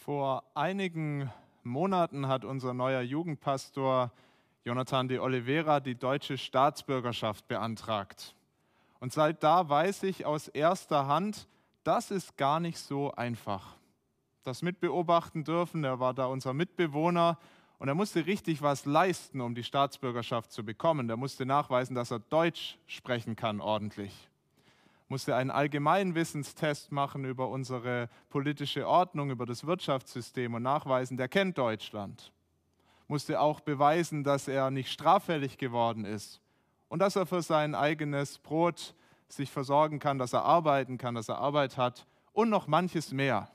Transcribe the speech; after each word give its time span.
Vor 0.00 0.44
einigen 0.54 1.30
Monaten 1.62 2.26
hat 2.26 2.46
unser 2.46 2.72
neuer 2.72 3.02
Jugendpastor 3.02 4.10
Jonathan 4.64 5.08
de 5.08 5.18
Oliveira 5.18 5.78
die 5.78 5.94
deutsche 5.94 6.38
Staatsbürgerschaft 6.38 7.46
beantragt. 7.48 8.34
Und 8.98 9.12
seit 9.12 9.42
da 9.42 9.68
weiß 9.68 10.04
ich 10.04 10.24
aus 10.24 10.48
erster 10.48 11.06
Hand, 11.06 11.48
das 11.84 12.10
ist 12.10 12.38
gar 12.38 12.60
nicht 12.60 12.78
so 12.78 13.12
einfach. 13.12 13.76
Das 14.42 14.62
mitbeobachten 14.62 15.44
dürfen, 15.44 15.84
er 15.84 16.00
war 16.00 16.14
da 16.14 16.24
unser 16.26 16.54
Mitbewohner 16.54 17.36
und 17.78 17.88
er 17.88 17.94
musste 17.94 18.24
richtig 18.24 18.62
was 18.62 18.86
leisten, 18.86 19.42
um 19.42 19.54
die 19.54 19.64
Staatsbürgerschaft 19.64 20.50
zu 20.50 20.64
bekommen. 20.64 21.10
Er 21.10 21.18
musste 21.18 21.44
nachweisen, 21.44 21.94
dass 21.94 22.10
er 22.10 22.20
Deutsch 22.20 22.78
sprechen 22.86 23.36
kann 23.36 23.60
ordentlich 23.60 24.29
musste 25.10 25.34
einen 25.34 25.50
Allgemeinwissenstest 25.50 26.92
machen 26.92 27.24
über 27.24 27.48
unsere 27.48 28.08
politische 28.28 28.86
Ordnung, 28.86 29.30
über 29.30 29.44
das 29.44 29.66
Wirtschaftssystem 29.66 30.54
und 30.54 30.62
nachweisen, 30.62 31.16
der 31.16 31.28
kennt 31.28 31.58
Deutschland. 31.58 32.32
Musste 33.08 33.40
auch 33.40 33.58
beweisen, 33.58 34.22
dass 34.22 34.46
er 34.46 34.70
nicht 34.70 34.92
straffällig 34.92 35.58
geworden 35.58 36.04
ist 36.04 36.40
und 36.88 37.00
dass 37.00 37.16
er 37.16 37.26
für 37.26 37.42
sein 37.42 37.74
eigenes 37.74 38.38
Brot 38.38 38.94
sich 39.28 39.50
versorgen 39.50 39.98
kann, 39.98 40.18
dass 40.18 40.32
er 40.32 40.44
arbeiten 40.44 40.96
kann, 40.96 41.16
dass 41.16 41.28
er 41.28 41.38
Arbeit 41.38 41.76
hat 41.76 42.06
und 42.32 42.48
noch 42.48 42.68
manches 42.68 43.10
mehr. 43.10 43.50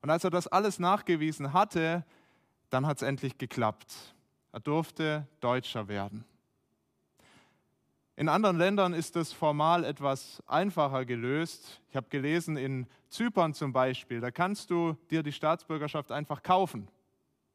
Und 0.00 0.10
als 0.10 0.22
er 0.22 0.30
das 0.30 0.46
alles 0.46 0.78
nachgewiesen 0.78 1.52
hatte, 1.52 2.04
dann 2.70 2.86
hat 2.86 2.98
es 2.98 3.02
endlich 3.02 3.36
geklappt. 3.36 3.92
Er 4.52 4.60
durfte 4.60 5.26
Deutscher 5.40 5.88
werden. 5.88 6.24
In 8.18 8.30
anderen 8.30 8.56
Ländern 8.56 8.94
ist 8.94 9.14
das 9.14 9.34
formal 9.34 9.84
etwas 9.84 10.42
einfacher 10.46 11.04
gelöst. 11.04 11.82
Ich 11.90 11.96
habe 11.96 12.08
gelesen, 12.08 12.56
in 12.56 12.86
Zypern 13.10 13.52
zum 13.52 13.74
Beispiel, 13.74 14.20
da 14.20 14.30
kannst 14.30 14.70
du 14.70 14.96
dir 15.10 15.22
die 15.22 15.32
Staatsbürgerschaft 15.32 16.10
einfach 16.10 16.42
kaufen. 16.42 16.88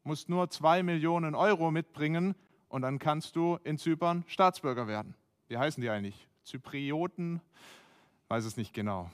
Musst 0.04 0.28
nur 0.28 0.50
zwei 0.50 0.84
Millionen 0.84 1.34
Euro 1.34 1.72
mitbringen 1.72 2.36
und 2.68 2.82
dann 2.82 3.00
kannst 3.00 3.34
du 3.34 3.58
in 3.64 3.76
Zypern 3.76 4.22
Staatsbürger 4.28 4.86
werden. 4.86 5.16
Wie 5.48 5.58
heißen 5.58 5.80
die 5.80 5.90
eigentlich? 5.90 6.28
Zyprioten? 6.44 7.40
Weiß 8.28 8.44
es 8.44 8.56
nicht 8.56 8.72
genau. 8.72 9.10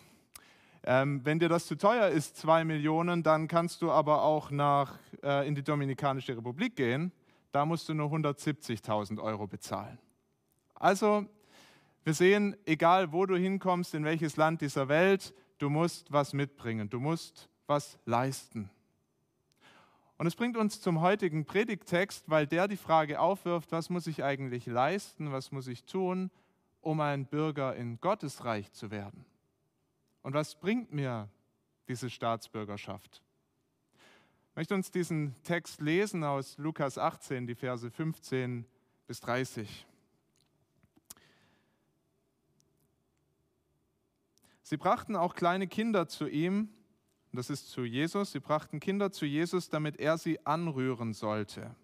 Ähm, 0.85 1.25
wenn 1.25 1.39
dir 1.39 1.49
das 1.49 1.67
zu 1.67 1.77
teuer 1.77 2.09
ist, 2.09 2.37
zwei 2.37 2.63
Millionen, 2.63 3.23
dann 3.23 3.49
kannst 3.49 3.81
du 3.81 3.91
aber 3.91 4.23
auch 4.23 4.51
nach, 4.51 4.99
äh, 5.23 5.49
in 5.49 5.55
die 5.55 5.65
Dominikanische 5.65 6.37
Republik 6.37 6.77
gehen. 6.77 7.11
Da 7.53 7.65
musst 7.65 7.89
du 7.89 7.95
nur 7.95 8.11
170.000 8.11 9.19
Euro 9.19 9.47
bezahlen. 9.47 9.99
Also 10.75 11.27
wir 12.05 12.15
sehen, 12.15 12.57
egal 12.65 13.13
wo 13.13 13.27
du 13.27 13.37
hinkommst, 13.37 13.95
in 13.95 14.05
welches 14.05 14.37
Land 14.37 14.61
dieser 14.61 14.89
Welt, 14.89 15.35
du 15.59 15.69
musst 15.69 16.11
was 16.13 16.33
mitbringen, 16.33 16.89
du 16.89 17.01
musst 17.01 17.49
was 17.67 17.99
leisten. 18.05 18.71
Und 20.17 20.27
es 20.27 20.35
bringt 20.35 20.57
uns 20.57 20.81
zum 20.81 21.01
heutigen 21.01 21.45
Predigttext, 21.45 22.29
weil 22.29 22.47
der 22.47 22.67
die 22.67 22.77
Frage 22.77 23.21
aufwirft, 23.21 23.71
was 23.71 23.89
muss 23.89 24.09
ich 24.09 24.25
eigentlich 24.25 24.67
leisten, 24.67 25.31
was 25.31 25.53
muss 25.53 25.69
ich 25.69 25.85
tun, 25.85 26.31
um 26.81 27.01
ein 27.01 27.27
Bürger 27.27 27.77
in 27.77 28.01
Gottes 28.01 28.45
Reich 28.45 28.73
zu 28.73 28.91
werden? 28.91 29.25
Und 30.23 30.35
was 30.35 30.57
bringt 30.57 30.93
mir 30.93 31.29
diese 31.87 32.11
Staatsbürgerschaft? 32.11 33.23
Ich 34.51 34.57
möchte 34.57 34.75
uns 34.75 34.91
diesen 34.91 35.41
Text 35.45 35.81
lesen 35.81 36.25
aus 36.25 36.59
Lukas 36.59 36.99
18, 36.99 37.47
die 37.47 37.55
Verse 37.55 37.89
15 37.89 38.67
bis 39.07 39.21
30. 39.21 39.87
Sie 44.69 44.77
brachten 44.77 45.17
auch 45.17 45.35
kleine 45.35 45.67
Kinder 45.67 46.09
zu 46.09 46.29
ihm, 46.29 46.69
das 47.33 47.49
ist 47.49 47.71
zu 47.71 47.85
Jesus, 47.85 48.33
sie 48.33 48.41
brachten 48.41 48.81
Kinder 48.81 49.11
zu 49.11 49.25
Jesus, 49.25 49.71
damit 49.71 49.99
er 49.99 50.19
sie 50.19 50.45
anrühren 50.45 51.15
sollte. 51.15 51.75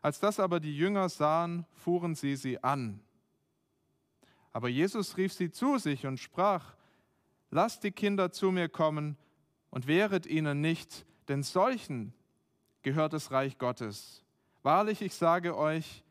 Als 0.00 0.18
das 0.18 0.40
aber 0.40 0.60
die 0.60 0.74
Jünger 0.74 1.10
sahen, 1.10 1.66
fuhren 1.74 2.14
sie 2.14 2.36
sie 2.36 2.64
an. 2.64 3.02
Aber 4.54 4.70
Jesus 4.70 5.18
rief 5.18 5.34
sie 5.34 5.50
zu 5.50 5.76
sich 5.76 6.06
und 6.06 6.18
sprach, 6.18 6.74
Lasst 7.50 7.84
die 7.84 7.92
Kinder 7.92 8.32
zu 8.32 8.50
mir 8.50 8.70
kommen 8.70 9.18
und 9.68 9.86
wehret 9.86 10.24
ihnen 10.24 10.62
nicht, 10.62 11.04
denn 11.28 11.42
solchen 11.42 12.14
gehört 12.80 13.12
das 13.12 13.30
Reich 13.30 13.58
Gottes. 13.58 14.24
Wahrlich, 14.62 15.02
ich 15.02 15.12
sage 15.12 15.54
euch, 15.54 16.02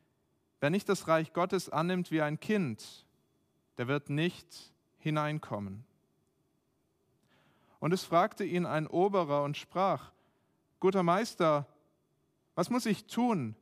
wer 0.59 0.69
nicht 0.69 0.87
das 0.87 1.07
Reich 1.07 1.33
Gottes 1.33 1.67
annimmt 1.67 2.11
wie 2.11 2.21
ein 2.21 2.39
Kind, 2.39 3.07
der 3.79 3.87
wird 3.87 4.11
nicht 4.11 4.71
hineinkommen. 5.07 5.84
Und 7.79 7.94
es 7.94 8.03
fragte 8.03 8.44
ihn 8.44 8.66
ein 8.66 8.88
Oberer 8.88 9.44
und 9.44 9.57
sprach, 9.57 10.12
Guter 10.79 11.03
Meister, 11.03 11.66
was 12.56 12.69
muss 12.69 12.85
ich 12.85 13.06
tun, 13.06 13.56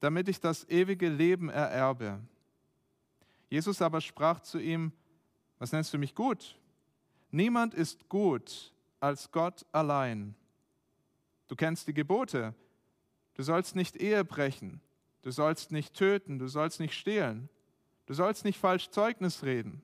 damit 0.00 0.28
ich 0.28 0.40
das 0.40 0.68
ewige 0.68 1.08
Leben 1.08 1.48
ererbe? 1.48 2.20
Jesus 3.48 3.82
aber 3.82 4.00
sprach 4.00 4.40
zu 4.40 4.58
ihm, 4.58 4.92
Was 5.58 5.72
nennst 5.72 5.94
du 5.94 5.98
mich 5.98 6.14
gut? 6.14 6.58
Niemand 7.30 7.72
ist 7.74 8.08
gut 8.08 8.72
als 9.00 9.30
Gott 9.30 9.64
allein. 9.72 10.34
Du 11.48 11.56
kennst 11.56 11.86
die 11.86 11.94
Gebote. 11.94 12.54
Du 13.34 13.42
sollst 13.42 13.76
nicht 13.76 13.96
Ehe 13.96 14.24
brechen. 14.24 14.80
Du 15.22 15.30
sollst 15.30 15.70
nicht 15.70 15.94
töten. 15.94 16.38
Du 16.38 16.48
sollst 16.48 16.80
nicht 16.80 16.94
stehlen. 16.94 17.48
Du 18.06 18.14
sollst 18.14 18.44
nicht 18.44 18.58
falsch 18.58 18.90
Zeugnis 18.90 19.42
reden. 19.44 19.82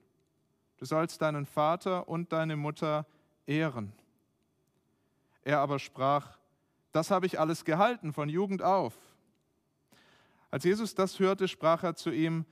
Du 0.79 0.85
sollst 0.85 1.21
deinen 1.21 1.45
Vater 1.45 2.07
und 2.07 2.31
deine 2.31 2.55
Mutter 2.55 3.05
ehren. 3.45 3.91
Er 5.43 5.59
aber 5.59 5.77
sprach, 5.77 6.37
das 6.93 7.11
habe 7.11 7.25
ich 7.25 7.37
alles 7.37 7.65
gehalten 7.65 8.13
von 8.13 8.29
Jugend 8.29 8.61
auf. 8.61 8.93
Als 10.49 10.63
Jesus 10.63 10.95
das 10.95 11.19
hörte, 11.19 11.49
sprach 11.49 11.83
er 11.83 11.95
zu 11.95 12.11
ihm, 12.11 12.45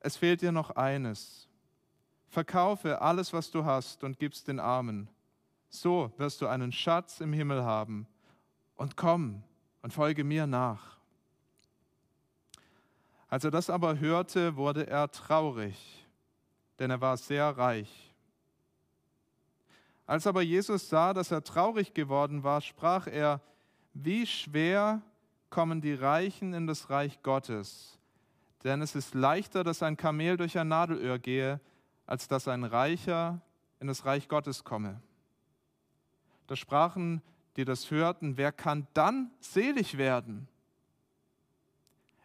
es 0.00 0.16
fehlt 0.16 0.42
dir 0.42 0.50
noch 0.50 0.70
eines. 0.70 1.48
Verkaufe 2.26 3.00
alles, 3.00 3.32
was 3.32 3.48
du 3.52 3.64
hast 3.64 4.02
und 4.02 4.18
gib's 4.18 4.42
den 4.42 4.58
Armen. 4.58 5.08
So 5.68 6.12
wirst 6.16 6.42
du 6.42 6.48
einen 6.48 6.72
Schatz 6.72 7.20
im 7.20 7.32
Himmel 7.32 7.62
haben. 7.62 8.08
Und 8.74 8.96
komm 8.96 9.44
und 9.82 9.92
folge 9.92 10.24
mir 10.24 10.48
nach. 10.48 10.98
Als 13.28 13.44
er 13.44 13.52
das 13.52 13.70
aber 13.70 14.00
hörte, 14.00 14.56
wurde 14.56 14.88
er 14.88 15.10
traurig 15.12 16.07
denn 16.78 16.90
er 16.90 17.00
war 17.00 17.16
sehr 17.16 17.46
reich. 17.56 18.14
Als 20.06 20.26
aber 20.26 20.42
Jesus 20.42 20.88
sah, 20.88 21.12
dass 21.12 21.30
er 21.30 21.44
traurig 21.44 21.92
geworden 21.92 22.42
war, 22.42 22.60
sprach 22.60 23.06
er, 23.06 23.42
wie 23.92 24.26
schwer 24.26 25.02
kommen 25.50 25.80
die 25.80 25.94
Reichen 25.94 26.54
in 26.54 26.66
das 26.66 26.88
Reich 26.88 27.22
Gottes. 27.22 27.98
Denn 28.64 28.82
es 28.82 28.94
ist 28.94 29.14
leichter, 29.14 29.64
dass 29.64 29.82
ein 29.82 29.96
Kamel 29.96 30.36
durch 30.36 30.58
ein 30.58 30.68
Nadelöhr 30.68 31.18
gehe, 31.18 31.60
als 32.06 32.26
dass 32.26 32.48
ein 32.48 32.64
Reicher 32.64 33.40
in 33.80 33.86
das 33.86 34.04
Reich 34.04 34.28
Gottes 34.28 34.64
komme. 34.64 35.00
Da 36.46 36.56
sprachen, 36.56 37.22
die 37.56 37.64
das 37.64 37.90
hörten, 37.90 38.36
wer 38.36 38.52
kann 38.52 38.86
dann 38.94 39.30
selig 39.40 39.98
werden? 39.98 40.48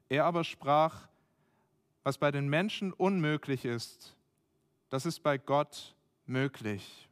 Er 0.09 0.25
aber 0.25 0.43
sprach, 0.43 1.07
was 2.03 2.17
bei 2.17 2.31
den 2.31 2.47
Menschen 2.47 2.93
unmöglich 2.93 3.65
ist, 3.65 4.15
das 4.93 5.07
ist 5.07 5.23
bei 5.23 5.39
Gott 5.39 5.95
möglich. 6.27 7.09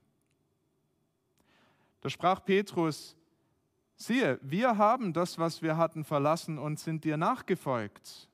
Da 2.02 2.12
sprach 2.12 2.46
Petrus, 2.46 3.18
siehe, 3.96 4.38
wir 4.44 4.78
haben 4.78 5.14
das, 5.14 5.40
was 5.40 5.64
wir 5.64 5.78
hatten, 5.78 6.03
verlassen 6.03 6.59
und 6.59 6.80
sind 6.80 7.03
dir 7.03 7.18
nachgefolgt. 7.18 8.30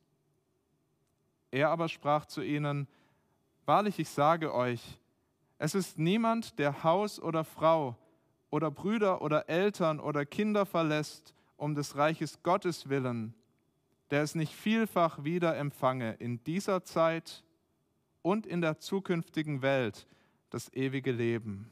Er 1.49 1.69
aber 1.69 1.87
sprach 1.87 2.25
zu 2.25 2.41
ihnen, 2.41 2.89
wahrlich, 3.65 3.99
ich 3.99 4.09
sage 4.09 4.53
euch, 4.53 4.99
es 5.59 5.75
ist 5.75 5.97
niemand, 5.97 6.59
der 6.59 6.83
Haus 6.83 7.17
oder 7.17 7.45
Frau 7.45 7.95
oder 8.49 8.69
Brüder 8.69 9.21
oder 9.21 9.47
Eltern 9.47 10.01
oder 10.01 10.25
Kinder 10.25 10.65
verlässt, 10.65 11.33
um 11.55 11.73
des 11.73 11.95
Reiches 11.95 12.43
Gottes 12.43 12.89
willen, 12.89 13.33
der 14.11 14.23
es 14.23 14.35
nicht 14.35 14.53
vielfach 14.53 15.23
wieder 15.23 15.55
empfange 15.55 16.15
in 16.15 16.43
dieser 16.43 16.83
Zeit 16.83 17.45
und 18.27 18.45
in 18.45 18.59
der 18.59 18.77
zukünftigen 18.77 19.61
Welt 19.61 20.05
das 20.49 20.73
ewige 20.73 21.13
Leben. 21.13 21.71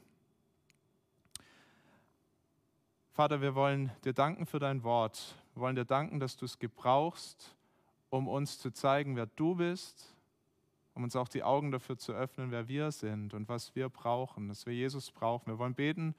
Vater, 3.12 3.42
wir 3.42 3.54
wollen 3.54 3.92
dir 4.04 4.14
danken 4.14 4.46
für 4.46 4.58
dein 4.58 4.82
Wort. 4.82 5.34
Wir 5.52 5.60
wollen 5.60 5.76
dir 5.76 5.84
danken, 5.84 6.18
dass 6.18 6.38
du 6.38 6.46
es 6.46 6.58
gebrauchst, 6.58 7.54
um 8.08 8.26
uns 8.26 8.58
zu 8.58 8.70
zeigen, 8.70 9.16
wer 9.16 9.26
du 9.26 9.56
bist, 9.56 10.14
um 10.94 11.04
uns 11.04 11.14
auch 11.14 11.28
die 11.28 11.42
Augen 11.42 11.72
dafür 11.72 11.98
zu 11.98 12.14
öffnen, 12.14 12.50
wer 12.50 12.68
wir 12.68 12.90
sind 12.90 13.34
und 13.34 13.50
was 13.50 13.74
wir 13.74 13.90
brauchen, 13.90 14.48
dass 14.48 14.64
wir 14.64 14.72
Jesus 14.72 15.10
brauchen. 15.10 15.48
Wir 15.48 15.58
wollen 15.58 15.74
beten, 15.74 16.14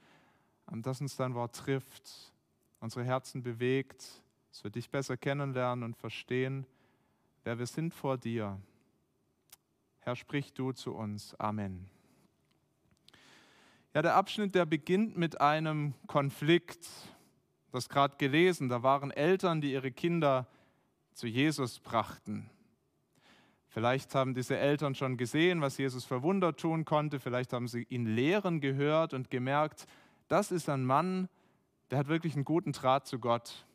dass 0.70 1.00
uns 1.00 1.16
dein 1.16 1.34
Wort 1.34 1.56
trifft, 1.56 2.32
unsere 2.78 3.04
Herzen 3.04 3.42
bewegt, 3.42 4.22
dass 4.50 4.62
wir 4.62 4.70
dich 4.70 4.88
besser 4.88 5.16
kennenlernen 5.16 5.82
und 5.82 5.96
verstehen, 5.96 6.64
wer 7.42 7.58
wir 7.58 7.66
sind 7.66 7.92
vor 7.92 8.18
dir. 8.18 8.56
Herr, 10.08 10.16
sprich 10.16 10.54
du 10.54 10.72
zu 10.72 10.94
uns. 10.94 11.34
Amen. 11.34 11.86
Ja, 13.92 14.00
der 14.00 14.14
Abschnitt, 14.14 14.54
der 14.54 14.64
beginnt 14.64 15.18
mit 15.18 15.42
einem 15.42 15.92
Konflikt. 16.06 16.88
Das 17.72 17.90
gerade 17.90 18.16
gelesen, 18.16 18.70
da 18.70 18.82
waren 18.82 19.10
Eltern, 19.10 19.60
die 19.60 19.72
ihre 19.72 19.92
Kinder 19.92 20.46
zu 21.12 21.26
Jesus 21.26 21.78
brachten. 21.80 22.48
Vielleicht 23.66 24.14
haben 24.14 24.32
diese 24.32 24.56
Eltern 24.56 24.94
schon 24.94 25.18
gesehen, 25.18 25.60
was 25.60 25.76
Jesus 25.76 26.06
für 26.06 26.22
Wunder 26.22 26.56
tun 26.56 26.86
konnte. 26.86 27.20
Vielleicht 27.20 27.52
haben 27.52 27.68
sie 27.68 27.82
ihn 27.90 28.06
lehren 28.06 28.62
gehört 28.62 29.12
und 29.12 29.28
gemerkt, 29.28 29.86
das 30.28 30.50
ist 30.50 30.70
ein 30.70 30.86
Mann, 30.86 31.28
der 31.90 31.98
hat 31.98 32.08
wirklich 32.08 32.34
einen 32.34 32.46
guten 32.46 32.72
Draht 32.72 33.06
zu 33.06 33.18
Gott. 33.18 33.66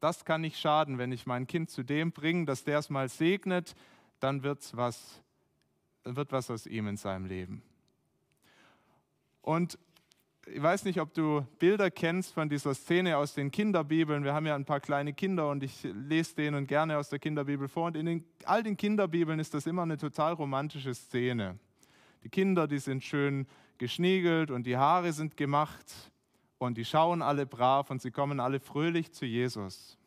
Das 0.00 0.24
kann 0.24 0.40
nicht 0.40 0.58
schaden, 0.58 0.98
wenn 0.98 1.12
ich 1.12 1.26
mein 1.26 1.46
Kind 1.46 1.70
zu 1.70 1.84
dem 1.84 2.10
bringe, 2.10 2.44
dass 2.44 2.64
der 2.64 2.80
es 2.80 2.90
mal 2.90 3.08
segnet, 3.08 3.76
dann 4.18 4.42
wird's 4.42 4.76
was, 4.76 5.22
wird 6.04 6.32
was 6.32 6.50
aus 6.50 6.66
ihm 6.66 6.88
in 6.88 6.96
seinem 6.96 7.26
Leben. 7.26 7.62
Und 9.42 9.78
ich 10.46 10.62
weiß 10.62 10.84
nicht, 10.84 11.00
ob 11.00 11.14
du 11.14 11.46
Bilder 11.58 11.90
kennst 11.90 12.32
von 12.32 12.48
dieser 12.48 12.74
Szene 12.74 13.16
aus 13.16 13.34
den 13.34 13.50
Kinderbibeln. 13.50 14.24
Wir 14.24 14.34
haben 14.34 14.46
ja 14.46 14.54
ein 14.54 14.64
paar 14.64 14.80
kleine 14.80 15.12
Kinder 15.12 15.50
und 15.50 15.62
ich 15.62 15.82
lese 15.82 16.34
denen 16.34 16.66
gerne 16.66 16.98
aus 16.98 17.08
der 17.08 17.18
Kinderbibel 17.18 17.68
vor. 17.68 17.86
Und 17.86 17.96
in 17.96 18.06
den, 18.06 18.24
all 18.44 18.62
den 18.62 18.76
Kinderbibeln 18.76 19.38
ist 19.38 19.54
das 19.54 19.66
immer 19.66 19.82
eine 19.82 19.96
total 19.96 20.32
romantische 20.32 20.94
Szene. 20.94 21.58
Die 22.24 22.28
Kinder, 22.28 22.66
die 22.66 22.78
sind 22.78 23.04
schön 23.04 23.46
geschniegelt 23.78 24.50
und 24.50 24.66
die 24.66 24.76
Haare 24.76 25.12
sind 25.12 25.36
gemacht 25.36 26.10
und 26.58 26.76
die 26.76 26.84
schauen 26.84 27.22
alle 27.22 27.46
brav 27.46 27.90
und 27.90 28.02
sie 28.02 28.10
kommen 28.10 28.40
alle 28.40 28.60
fröhlich 28.60 29.12
zu 29.12 29.24
Jesus. 29.24 29.98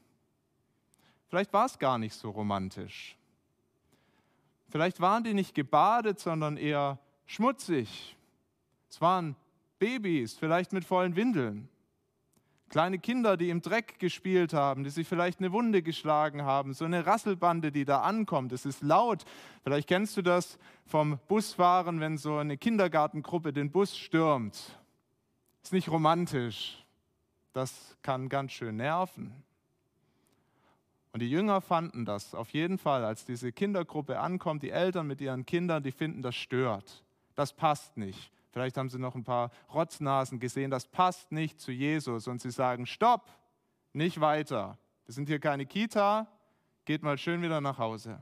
Vielleicht 1.27 1.53
war 1.53 1.65
es 1.65 1.79
gar 1.79 1.97
nicht 1.97 2.13
so 2.13 2.29
romantisch. 2.29 3.17
Vielleicht 4.73 5.01
waren 5.01 5.23
die 5.23 5.35
nicht 5.35 5.53
gebadet, 5.53 6.19
sondern 6.19 6.57
eher 6.57 6.97
schmutzig. 7.27 8.17
Es 8.89 8.99
waren 9.01 9.35
Babys, 9.77 10.33
vielleicht 10.33 10.73
mit 10.73 10.83
vollen 10.83 11.15
Windeln. 11.15 11.69
Kleine 12.69 12.97
Kinder, 12.97 13.37
die 13.37 13.51
im 13.51 13.61
Dreck 13.61 13.99
gespielt 13.99 14.51
haben, 14.51 14.83
die 14.83 14.89
sich 14.89 15.07
vielleicht 15.07 15.37
eine 15.37 15.51
Wunde 15.51 15.83
geschlagen 15.83 16.41
haben, 16.41 16.73
so 16.73 16.85
eine 16.85 17.05
Rasselbande, 17.05 17.71
die 17.71 17.85
da 17.85 18.01
ankommt. 18.01 18.51
Es 18.51 18.65
ist 18.65 18.81
laut. 18.81 19.25
Vielleicht 19.63 19.87
kennst 19.87 20.17
du 20.17 20.23
das 20.23 20.57
vom 20.87 21.19
Busfahren, 21.27 21.99
wenn 21.99 22.17
so 22.17 22.37
eine 22.37 22.57
Kindergartengruppe 22.57 23.53
den 23.53 23.69
Bus 23.69 23.95
stürmt. 23.95 24.79
Ist 25.61 25.73
nicht 25.73 25.89
romantisch. 25.89 26.83
Das 27.53 27.95
kann 28.01 28.27
ganz 28.27 28.53
schön 28.53 28.77
nerven. 28.77 29.43
Und 31.13 31.21
die 31.21 31.29
Jünger 31.29 31.61
fanden 31.61 32.05
das 32.05 32.33
auf 32.33 32.49
jeden 32.49 32.79
Fall, 32.79 33.05
als 33.05 33.23
diese 33.23 33.51
Kindergruppe 33.51 34.19
ankommt, 34.19 34.63
die 34.63 34.71
Eltern 34.71 35.05
mit 35.05 35.21
ihren 35.21 35.45
Kindern, 35.45 35.83
die 35.83 35.91
finden 35.91 36.23
das 36.23 36.35
stört. 36.35 37.03
Das 37.35 37.53
passt 37.53 37.97
nicht. 37.97 38.31
Vielleicht 38.51 38.77
haben 38.77 38.89
sie 38.89 38.97
noch 38.97 39.13
ein 39.13 39.23
paar 39.23 39.51
Rotznasen 39.71 40.39
gesehen, 40.39 40.71
das 40.71 40.87
passt 40.87 41.31
nicht 41.31 41.61
zu 41.61 41.71
Jesus. 41.71 42.27
Und 42.27 42.41
sie 42.41 42.49
sagen, 42.49 42.87
stopp, 42.87 43.29
nicht 43.93 44.21
weiter. 44.21 44.79
Wir 45.05 45.13
sind 45.13 45.27
hier 45.27 45.39
keine 45.39 45.67
Kita, 45.67 46.27
geht 46.85 47.03
mal 47.03 47.17
schön 47.19 47.43
wieder 47.43 47.61
nach 47.61 47.77
Hause. 47.77 48.19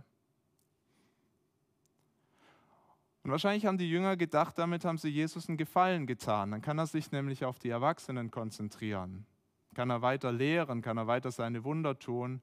Und 3.23 3.31
wahrscheinlich 3.31 3.65
haben 3.65 3.77
die 3.77 3.89
Jünger 3.89 4.17
gedacht, 4.17 4.57
damit 4.57 4.83
haben 4.83 4.97
sie 4.97 5.09
Jesus 5.09 5.47
einen 5.47 5.57
Gefallen 5.57 6.07
getan. 6.07 6.51
Dann 6.51 6.61
kann 6.61 6.77
er 6.77 6.88
sich 6.88 7.11
nämlich 7.11 7.45
auf 7.45 7.57
die 7.57 7.69
Erwachsenen 7.69 8.31
konzentrieren. 8.31 9.25
Kann 9.75 9.89
er 9.89 10.01
weiter 10.01 10.33
lehren, 10.33 10.81
kann 10.81 10.97
er 10.97 11.07
weiter 11.07 11.31
seine 11.31 11.63
Wunder 11.63 11.97
tun. 11.97 12.41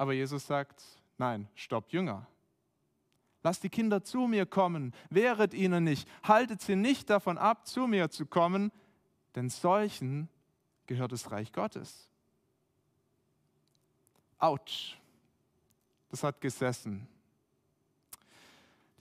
Aber 0.00 0.14
Jesus 0.14 0.46
sagt, 0.46 0.82
nein, 1.18 1.46
stopp 1.54 1.92
Jünger. 1.92 2.26
Lasst 3.42 3.62
die 3.62 3.68
Kinder 3.68 4.02
zu 4.02 4.20
mir 4.26 4.46
kommen, 4.46 4.94
wehret 5.10 5.52
ihnen 5.52 5.84
nicht, 5.84 6.08
haltet 6.22 6.62
sie 6.62 6.74
nicht 6.74 7.10
davon 7.10 7.36
ab, 7.36 7.66
zu 7.66 7.86
mir 7.86 8.08
zu 8.08 8.24
kommen, 8.24 8.72
denn 9.34 9.50
solchen 9.50 10.30
gehört 10.86 11.12
das 11.12 11.30
Reich 11.30 11.52
Gottes. 11.52 12.08
Autsch, 14.38 14.96
das 16.08 16.24
hat 16.24 16.40
gesessen. 16.40 17.06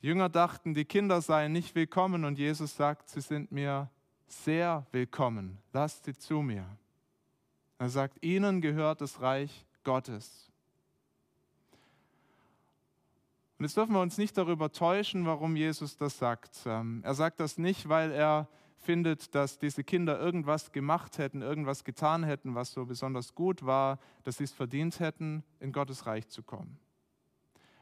Die 0.01 0.07
Jünger 0.07 0.27
dachten, 0.27 0.73
die 0.73 0.83
Kinder 0.83 1.21
seien 1.21 1.53
nicht 1.53 1.75
willkommen 1.75 2.25
und 2.25 2.37
Jesus 2.37 2.75
sagt, 2.75 3.07
sie 3.07 3.21
sind 3.21 3.53
mir 3.53 3.89
sehr 4.27 4.85
willkommen, 4.91 5.59
lasst 5.71 6.03
sie 6.03 6.17
zu 6.17 6.41
mir. 6.41 6.65
Er 7.77 7.87
sagt, 7.87 8.21
ihnen 8.21 8.59
gehört 8.59 8.99
das 8.99 9.21
Reich 9.21 9.65
Gottes. 9.85 10.48
Und 13.59 13.65
jetzt 13.65 13.75
dürfen 13.75 13.93
wir 13.93 14.01
uns 14.01 14.17
nicht 14.17 14.37
darüber 14.37 14.71
täuschen, 14.71 15.25
warum 15.25 15.57
Jesus 15.57 15.97
das 15.97 16.17
sagt. 16.17 16.61
Ähm, 16.65 17.01
er 17.03 17.13
sagt 17.13 17.41
das 17.41 17.57
nicht, 17.57 17.89
weil 17.89 18.09
er 18.09 18.47
findet, 18.77 19.35
dass 19.35 19.59
diese 19.59 19.83
Kinder 19.83 20.17
irgendwas 20.17 20.71
gemacht 20.71 21.17
hätten, 21.17 21.41
irgendwas 21.41 21.83
getan 21.83 22.23
hätten, 22.23 22.55
was 22.55 22.71
so 22.71 22.85
besonders 22.85 23.35
gut 23.35 23.65
war, 23.65 23.99
dass 24.23 24.37
sie 24.37 24.45
es 24.45 24.53
verdient 24.53 25.01
hätten, 25.01 25.43
in 25.59 25.73
Gottes 25.73 26.05
Reich 26.05 26.29
zu 26.29 26.41
kommen. 26.41 26.79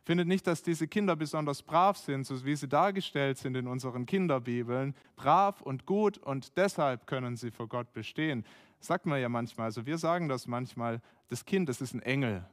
Findet 0.03 0.27
nicht, 0.27 0.47
dass 0.47 0.63
diese 0.63 0.88
Kinder 0.88 1.15
besonders 1.15 1.62
brav 1.62 1.95
sind, 1.95 2.25
so 2.25 2.44
wie 2.44 2.56
sie 2.56 2.68
dargestellt 2.68 3.38
sind 3.38 3.56
in 3.56 3.68
unseren 3.68 4.07
Kinderbibeln, 4.07 4.95
brav 5.15 5.62
und 5.62 5.85
gut 5.85 6.18
und 6.18 6.57
deshalb 6.57 7.06
können 7.06 7.35
sie 7.35 7.51
vor 7.51 7.68
Gott 7.68 7.94
bestehen. 7.94 8.45
sagt 8.80 9.06
man 9.06 9.21
ja 9.21 9.30
manchmal, 9.30 9.65
also 9.65 9.85
wir 9.85 10.00
sagen 10.00 10.27
das 10.27 10.47
manchmal, 10.47 11.01
das 11.27 11.45
Kind, 11.45 11.69
das 11.69 11.81
ist 11.81 11.94
ein 11.94 12.01
Engel. 12.01 12.44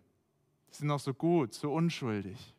Sie 0.68 0.80
sind 0.80 0.88
noch 0.88 1.00
so 1.00 1.14
gut, 1.14 1.54
so 1.54 1.72
unschuldig. 1.72 2.53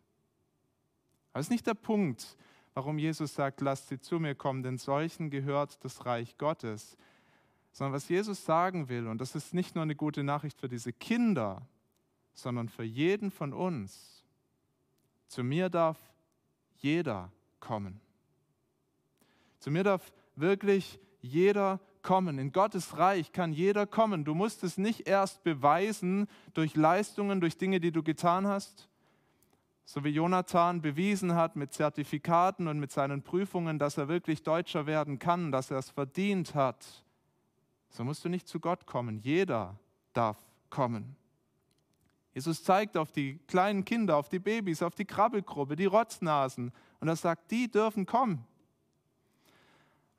Aber 1.35 1.41
das 1.41 1.47
ist 1.47 1.51
nicht 1.51 1.67
der 1.67 1.73
Punkt, 1.73 2.37
warum 2.75 2.97
Jesus 2.97 3.35
sagt, 3.35 3.59
lasst 3.59 3.89
sie 3.89 3.99
zu 3.99 4.21
mir 4.21 4.35
kommen, 4.35 4.63
denn 4.63 4.77
solchen 4.77 5.29
gehört 5.29 5.83
das 5.83 6.05
Reich 6.05 6.37
Gottes. 6.37 6.95
Sondern 7.73 7.91
was 7.91 8.07
Jesus 8.07 8.45
sagen 8.45 8.87
will, 8.87 9.05
und 9.05 9.19
das 9.19 9.35
ist 9.35 9.53
nicht 9.53 9.75
nur 9.75 9.81
eine 9.81 9.97
gute 9.97 10.23
Nachricht 10.23 10.57
für 10.61 10.69
diese 10.69 10.93
Kinder, 10.93 11.67
sondern 12.35 12.69
für 12.69 12.85
jeden 12.85 13.31
von 13.31 13.51
uns. 13.51 14.23
Zu 15.27 15.43
mir 15.43 15.67
darf 15.67 15.99
jeder 16.77 17.33
kommen. 17.59 17.99
Zu 19.59 19.71
mir 19.71 19.83
darf 19.83 20.13
wirklich 20.37 21.01
jeder 21.19 21.81
kommen. 22.01 22.39
In 22.39 22.53
Gottes 22.53 22.97
Reich 22.97 23.33
kann 23.33 23.51
jeder 23.51 23.85
kommen. 23.85 24.23
Du 24.23 24.35
musst 24.35 24.63
es 24.63 24.77
nicht 24.77 25.05
erst 25.05 25.43
beweisen 25.43 26.29
durch 26.53 26.77
Leistungen, 26.77 27.41
durch 27.41 27.57
Dinge, 27.57 27.81
die 27.81 27.91
du 27.91 28.03
getan 28.03 28.47
hast, 28.47 28.87
so 29.85 30.03
wie 30.03 30.09
Jonathan 30.09 30.81
bewiesen 30.81 31.35
hat 31.35 31.55
mit 31.55 31.71
Zertifikaten 31.71 32.67
und 32.67 32.79
mit 32.79 32.91
seinen 32.91 33.21
Prüfungen, 33.21 33.77
dass 33.77 33.97
er 33.97 34.07
wirklich 34.07 34.41
Deutscher 34.41 34.87
werden 34.87 35.19
kann, 35.19 35.51
dass 35.51 35.69
er 35.69 35.77
es 35.77 35.91
verdient 35.91 36.55
hat, 36.55 37.03
so 37.89 38.03
musst 38.03 38.25
du 38.25 38.29
nicht 38.29 38.47
zu 38.47 38.59
Gott 38.59 38.87
kommen. 38.87 39.19
Jeder 39.19 39.77
darf 40.13 40.37
kommen. 40.69 41.15
Jesus 42.33 42.63
zeigt 42.63 42.97
auf 42.97 43.11
die 43.11 43.37
kleinen 43.47 43.85
Kinder, 43.85 44.17
auf 44.17 44.27
die 44.27 44.39
Babys, 44.39 44.81
auf 44.81 44.95
die 44.95 45.05
Krabbelgruppe, 45.05 45.75
die 45.75 45.85
Rotznasen 45.85 46.73
und 46.99 47.07
er 47.07 47.15
sagt, 47.15 47.51
die 47.51 47.71
dürfen 47.71 48.05
kommen. 48.05 48.45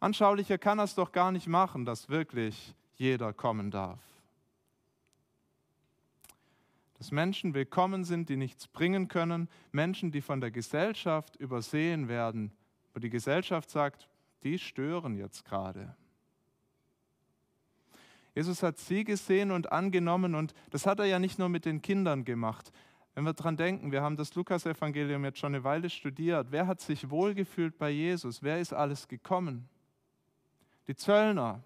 Anschaulicher 0.00 0.56
kann 0.56 0.78
er 0.78 0.85
es 0.85 0.94
doch 0.94 1.12
gar 1.12 1.32
nicht 1.32 1.49
machen, 1.49 1.85
dass 1.85 2.08
wirklich 2.08 2.75
jeder 2.94 3.32
kommen 3.32 3.70
darf 3.70 3.99
dass 6.99 7.11
Menschen 7.11 7.53
willkommen 7.53 8.05
sind, 8.05 8.29
die 8.29 8.37
nichts 8.37 8.69
bringen 8.69 9.09
können, 9.09 9.49
Menschen, 9.71 10.11
die 10.11 10.23
von 10.23 10.41
der 10.41 10.50
Gesellschaft 10.50 11.37
übersehen 11.37 12.09
werden, 12.09 12.53
wo 12.95 13.00
die 13.00 13.11
Gesellschaft 13.11 13.71
sagt, 13.71 14.09
die 14.43 14.59
stören 14.59 15.17
jetzt 15.17 15.45
gerade. 15.45 15.95
Jesus 18.35 18.62
hat 18.62 18.79
sie 18.79 19.05
gesehen 19.05 19.50
und 19.50 19.73
angenommen 19.73 20.35
und 20.35 20.55
das 20.71 20.87
hat 20.87 20.99
er 20.99 21.07
ja 21.07 21.19
nicht 21.19 21.38
nur 21.38 21.49
mit 21.49 21.65
den 21.65 21.83
Kindern 21.83 22.25
gemacht. 22.25 22.71
Wenn 23.15 23.25
wir 23.25 23.33
daran 23.33 23.57
denken, 23.57 23.93
wir 23.93 24.03
haben 24.03 24.17
das 24.17 24.35
Lukas-Evangelium 24.35 25.25
jetzt 25.25 25.38
schon 25.38 25.55
eine 25.55 25.65
Weile 25.65 25.88
studiert. 25.88 26.49
Wer 26.50 26.67
hat 26.67 26.83
sich 26.83 27.09
wohlgefühlt 27.09 27.79
bei 27.79 27.88
Jesus? 27.88 28.43
Wer 28.43 28.61
ist 28.61 28.75
alles 28.75 29.09
gekommen? 29.09 29.69
Die 30.87 30.95
Zöllner, 30.95 31.62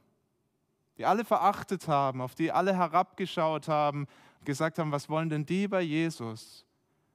die 0.96 1.04
alle 1.04 1.24
verachtet 1.24 1.88
haben, 1.88 2.20
auf 2.20 2.36
die 2.36 2.52
alle 2.52 2.76
herabgeschaut 2.76 3.66
haben 3.66 4.06
gesagt 4.44 4.78
haben, 4.78 4.92
was 4.92 5.08
wollen 5.08 5.28
denn 5.28 5.46
die 5.46 5.68
bei 5.68 5.82
Jesus? 5.82 6.64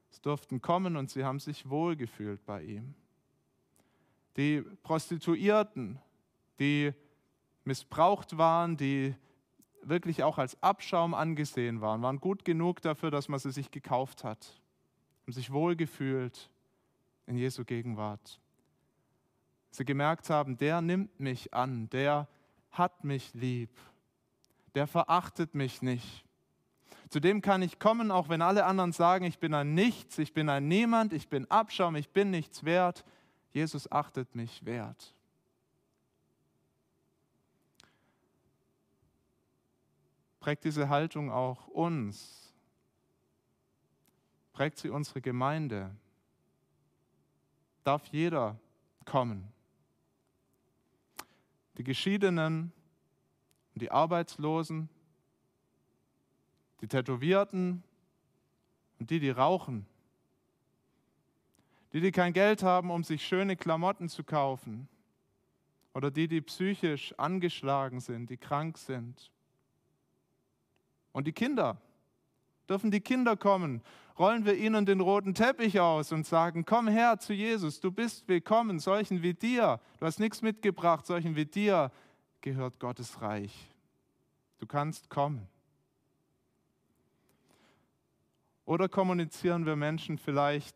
Sie 0.10 0.22
durften 0.22 0.62
kommen 0.62 0.96
und 0.96 1.10
sie 1.10 1.24
haben 1.24 1.40
sich 1.40 1.70
wohlgefühlt 1.70 2.46
bei 2.46 2.64
ihm. 2.64 2.94
Die 4.38 4.62
Prostituierten, 4.84 6.00
die 6.60 6.94
missbraucht 7.64 8.38
waren, 8.38 8.78
die 8.78 9.16
wirklich 9.82 10.24
auch 10.24 10.38
als 10.38 10.62
Abschaum 10.62 11.14
angesehen 11.14 11.82
waren, 11.82 12.02
waren 12.02 12.20
gut 12.20 12.44
genug 12.44 12.82
dafür, 12.82 13.12
dass 13.12 13.28
man 13.28 13.40
sie 13.40 13.52
sich 13.52 13.72
gekauft 13.72 14.24
hat, 14.24 14.62
haben 15.24 15.34
sich 15.34 15.52
wohlgefühlt 15.52 16.50
in 17.28 17.38
Jesu 17.38 17.64
Gegenwart. 17.64 18.40
Sie 19.72 19.86
gemerkt 19.86 20.30
haben, 20.30 20.58
der 20.58 20.82
nimmt 20.82 21.20
mich 21.20 21.54
an, 21.54 21.90
der 21.90 22.28
hat 22.72 23.04
mich 23.04 23.34
lieb, 23.34 23.72
der 24.74 24.88
verachtet 24.88 25.56
mich 25.56 25.82
nicht. 25.82 26.25
Zu 27.10 27.20
dem 27.20 27.42
kann 27.42 27.62
ich 27.62 27.80
kommen, 27.80 28.12
auch 28.12 28.30
wenn 28.30 28.42
alle 28.42 28.66
anderen 28.66 28.92
sagen, 28.92 29.26
ich 29.26 29.40
bin 29.40 29.54
ein 29.54 29.74
Nichts, 29.74 30.18
ich 30.18 30.34
bin 30.34 30.50
ein 30.50 30.68
Niemand, 30.68 31.14
ich 31.14 31.30
bin 31.30 31.50
Abschaum, 31.52 31.96
ich 31.96 32.10
bin 32.10 32.32
nichts 32.32 32.64
wert. 32.64 33.06
Jesus 33.52 33.92
achtet 33.92 34.36
mich 34.36 34.66
wert. 34.66 35.14
Prägt 40.40 40.64
diese 40.64 40.90
Haltung 40.90 41.32
auch 41.32 41.68
uns? 41.68 42.54
Prägt 44.54 44.78
sie 44.78 44.90
unsere 44.90 45.22
Gemeinde? 45.22 45.96
Darf 47.84 48.08
jeder 48.08 48.60
kommen? 49.06 49.52
Die 51.78 51.84
Geschiedenen 51.84 52.72
und 53.74 53.82
die 53.82 53.92
Arbeitslosen, 53.92 54.90
die 56.82 56.88
Tätowierten 56.88 57.84
und 59.00 59.10
die, 59.10 59.20
die 59.20 59.30
rauchen, 59.30 59.86
die, 61.94 62.02
die 62.02 62.12
kein 62.12 62.34
Geld 62.34 62.64
haben, 62.64 62.92
um 62.92 63.04
sich 63.04 63.26
schöne 63.26 63.56
Klamotten 63.56 64.10
zu 64.10 64.24
kaufen, 64.24 64.88
oder 65.94 66.12
die, 66.12 66.28
die 66.28 66.42
psychisch 66.42 67.14
angeschlagen 67.18 68.02
sind, 68.02 68.30
die 68.30 68.36
krank 68.36 68.78
sind. 68.78 69.32
Und 71.14 71.26
die 71.26 71.32
Kinder, 71.32 71.78
dürfen 72.68 72.92
die 72.92 73.00
Kinder 73.00 73.38
kommen, 73.38 73.82
rollen 74.20 74.44
wir 74.44 74.56
ihnen 74.58 74.86
den 74.86 75.00
roten 75.00 75.34
Teppich 75.34 75.80
aus 75.80 76.12
und 76.12 76.26
sagen, 76.26 76.66
komm 76.66 76.90
her 76.90 77.18
zu 77.20 77.34
Jesus, 77.34 77.80
du 77.80 77.92
bist 77.92 78.28
willkommen, 78.28 78.80
solchen 78.80 79.22
wie 79.22 79.34
dir, 79.34 79.80
du 80.00 80.06
hast 80.06 80.20
nichts 80.20 80.42
mitgebracht, 80.42 81.06
solchen 81.06 81.38
wie 81.38 81.46
dir 81.46 81.92
gehört 82.42 82.78
Gottes 82.80 83.22
Reich. 83.22 83.72
Du 84.60 84.68
kannst 84.68 85.10
kommen. 85.10 85.48
Oder 88.66 88.90
kommunizieren 88.90 89.66
wir 89.66 89.76
Menschen 89.76 90.18
vielleicht, 90.18 90.76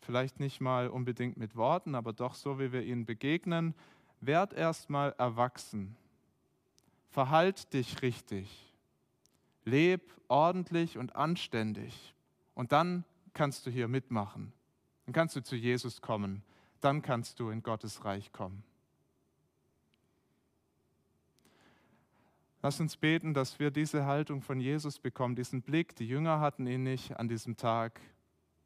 vielleicht 0.00 0.40
nicht 0.40 0.60
mal 0.60 0.88
unbedingt 0.88 1.36
mit 1.38 1.56
Worten, 1.56 1.94
aber 1.94 2.12
doch 2.12 2.34
so, 2.34 2.58
wie 2.58 2.72
wir 2.72 2.82
ihnen 2.82 3.06
begegnen, 3.06 3.74
werd 4.20 4.52
erstmal 4.52 5.14
erwachsen. 5.18 5.96
Verhalt 7.10 7.72
dich 7.72 8.02
richtig. 8.02 8.72
Leb 9.64 10.02
ordentlich 10.28 10.98
und 10.98 11.16
anständig. 11.16 12.14
Und 12.54 12.72
dann 12.72 13.04
kannst 13.32 13.66
du 13.66 13.70
hier 13.70 13.88
mitmachen. 13.88 14.52
Dann 15.06 15.12
kannst 15.12 15.36
du 15.36 15.42
zu 15.42 15.56
Jesus 15.56 16.00
kommen. 16.00 16.42
Dann 16.80 17.02
kannst 17.02 17.40
du 17.40 17.50
in 17.50 17.62
Gottes 17.62 18.04
Reich 18.04 18.32
kommen. 18.32 18.64
Lass 22.64 22.78
uns 22.78 22.96
beten, 22.96 23.34
dass 23.34 23.58
wir 23.58 23.72
diese 23.72 24.06
Haltung 24.06 24.40
von 24.40 24.60
Jesus 24.60 25.00
bekommen, 25.00 25.34
diesen 25.34 25.62
Blick. 25.62 25.96
Die 25.96 26.06
Jünger 26.06 26.38
hatten 26.38 26.68
ihn 26.68 26.84
nicht 26.84 27.16
an 27.16 27.26
diesem 27.26 27.56
Tag. 27.56 28.00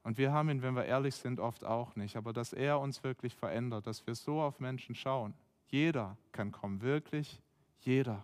Und 0.03 0.19
wir 0.19 0.35
haben 0.35 0.51
ihn, 0.51 0.61
wenn 0.61 0.77
wir 0.77 0.85
ehrlich 0.85 1.15
sind, 1.15 1.41
oft 1.41 1.65
auch 1.65 1.97
nicht. 1.97 2.15
Aber 2.15 2.35
dass 2.35 2.53
er 2.53 2.79
uns 2.79 3.03
wirklich 3.03 3.35
verändert, 3.35 3.87
dass 3.87 4.07
wir 4.07 4.15
so 4.15 4.43
auf 4.43 4.61
Menschen 4.61 4.95
schauen. 4.95 5.33
Jeder 5.69 6.19
kann 6.33 6.53
kommen, 6.53 6.83
wirklich 6.83 7.41
jeder. 7.81 8.23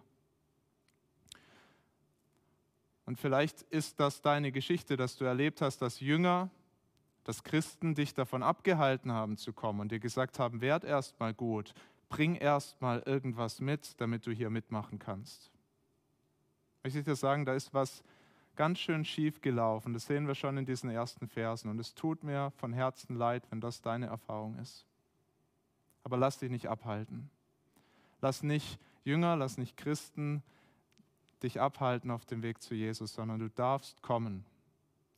Und 3.07 3.19
vielleicht 3.19 3.63
ist 3.63 3.99
das 3.99 4.21
deine 4.21 4.53
Geschichte, 4.53 4.99
dass 4.99 5.17
du 5.17 5.25
erlebt 5.25 5.63
hast, 5.63 5.79
dass 5.79 6.01
Jünger, 6.01 6.51
dass 7.25 7.45
Christen 7.45 7.95
dich 7.95 8.13
davon 8.13 8.43
abgehalten 8.43 9.11
haben 9.11 9.39
zu 9.39 9.55
kommen 9.55 9.81
und 9.81 9.91
dir 9.91 10.01
gesagt 10.01 10.39
haben, 10.39 10.61
werd 10.61 10.85
erst 10.85 11.19
mal 11.19 11.33
gut, 11.33 11.73
bring 12.11 12.35
erst 12.35 12.81
mal 12.83 13.03
irgendwas 13.07 13.61
mit, 13.61 13.99
damit 14.03 14.27
du 14.27 14.33
hier 14.33 14.51
mitmachen 14.51 14.99
kannst 14.99 15.51
möchte 16.83 16.99
ich 16.99 17.05
dir 17.05 17.17
sagen, 17.17 17.45
da 17.45 17.55
ist 17.55 17.73
was 17.73 18.03
ganz 18.57 18.79
schön 18.79 19.05
schief 19.05 19.41
gelaufen. 19.41 19.95
Das 19.95 20.07
sehen 20.07 20.27
wir 20.27 20.35
schon 20.35 20.59
in 20.59 20.67
diesen 20.67 20.91
ersten 20.91 21.29
Versen. 21.29 21.71
Und 21.71 21.79
es 21.79 21.95
tut 21.95 22.23
mir 22.23 22.53
von 22.57 22.73
Herzen 22.73 23.17
leid, 23.17 23.45
wenn 23.51 23.61
das 23.61 23.81
deine 23.81 24.07
Erfahrung 24.07 24.59
ist. 24.59 24.87
Aber 26.05 26.17
lass 26.17 26.39
dich 26.39 26.51
nicht 26.51 26.69
abhalten. 26.69 27.31
Lass 28.21 28.43
nicht 28.43 28.79
Jünger, 29.05 29.37
lass 29.37 29.59
nicht 29.59 29.77
Christen 29.77 30.43
dich 31.43 31.61
abhalten 31.61 32.11
auf 32.11 32.25
dem 32.25 32.43
Weg 32.43 32.63
zu 32.63 32.75
Jesus, 32.75 33.15
sondern 33.15 33.41
du 33.41 33.49
darfst 33.49 34.01
kommen, 34.03 34.45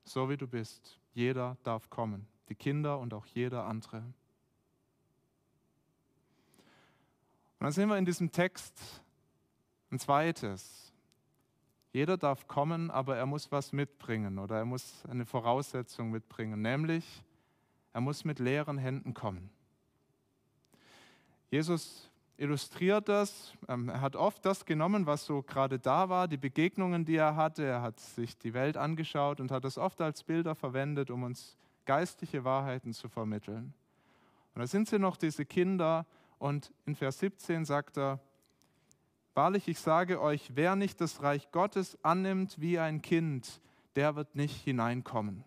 so 0.05 0.31
wie 0.31 0.37
du 0.37 0.47
bist. 0.47 0.99
Jeder 1.13 1.57
darf 1.65 1.91
kommen, 1.91 2.27
die 2.49 2.55
Kinder 2.55 2.99
und 2.99 3.13
auch 3.13 3.27
jeder 3.27 3.67
andere. 3.67 3.99
Und 3.99 4.15
dann 7.61 7.73
sehen 7.73 7.89
wir 7.89 7.99
in 7.99 8.05
diesem 8.05 8.33
Text 8.33 9.03
ein 9.91 9.99
zweites. 9.99 10.94
Jeder 11.95 12.17
darf 12.17 12.49
kommen, 12.49 12.91
aber 12.91 13.17
er 13.17 13.25
muss 13.25 13.53
was 13.53 13.73
mitbringen 13.73 14.41
oder 14.41 14.59
er 14.59 14.65
muss 14.65 15.05
eine 15.09 15.25
Voraussetzung 15.25 16.11
mitbringen, 16.11 16.61
nämlich 16.61 17.23
er 17.93 18.01
muss 18.01 18.25
mit 18.25 18.41
leeren 18.41 18.79
Händen 18.79 19.15
kommen. 19.15 19.49
Jesus 21.53 22.11
illustriert 22.37 23.09
das. 23.09 23.53
Ähm, 23.69 23.89
er 23.89 24.01
hat 24.01 24.17
oft 24.17 24.45
das 24.45 24.65
genommen, 24.65 25.07
was 25.07 25.25
so 25.25 25.43
gerade 25.43 25.79
da 25.79 26.09
war, 26.09 26.27
die 26.27 26.37
Begegnungen, 26.37 27.05
die 27.05 27.15
er 27.15 27.37
hatte. 27.37 27.63
Er 27.63 27.81
hat 27.81 28.01
sich 28.01 28.37
die 28.39 28.55
Welt 28.55 28.77
angeschaut 28.77 29.41
und 29.41 29.53
hat 29.53 29.63
das 29.63 29.79
oft 29.79 30.01
als 30.01 30.25
Bilder 30.25 30.57
verwendet, 30.57 31.13
um 31.13 31.23
uns 31.23 31.57
geistliche 31.85 32.43
Wahrheiten 32.43 32.93
zu 32.93 33.09
vermitteln. 33.09 33.73
Und 34.57 34.63
da 34.63 34.67
sind 34.67 34.89
sie 34.89 34.99
noch 34.99 35.17
diese 35.17 35.47
Kinder 35.47 36.07
und 36.39 36.73
in 36.87 36.97
Vers 36.97 37.21
17 37.21 37.65
sagt 37.65 37.99
er, 37.99 38.19
Wahrlich, 39.35 39.67
ich 39.67 39.81
sage 39.81 40.21
euch, 40.21 40.53
wer 40.55 40.77
nicht 40.77 41.01
das 41.01 41.23
Reich 41.23 41.51
Gottes 41.51 41.99
annimmt 42.05 42.61
wie 42.61 42.79
ein 42.79 43.03
Kind, 43.03 43.61
der 43.97 44.15
wird 44.15 44.37
nicht 44.37 44.63
hineinkommen. 44.63 45.45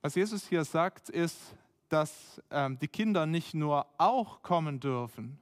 Was 0.00 0.14
Jesus 0.14 0.46
hier 0.46 0.64
sagt, 0.64 1.08
ist, 1.08 1.56
dass 1.88 2.40
ähm, 2.50 2.78
die 2.78 2.88
Kinder 2.88 3.26
nicht 3.26 3.54
nur 3.54 3.86
auch 3.98 4.42
kommen 4.42 4.78
dürfen, 4.78 5.38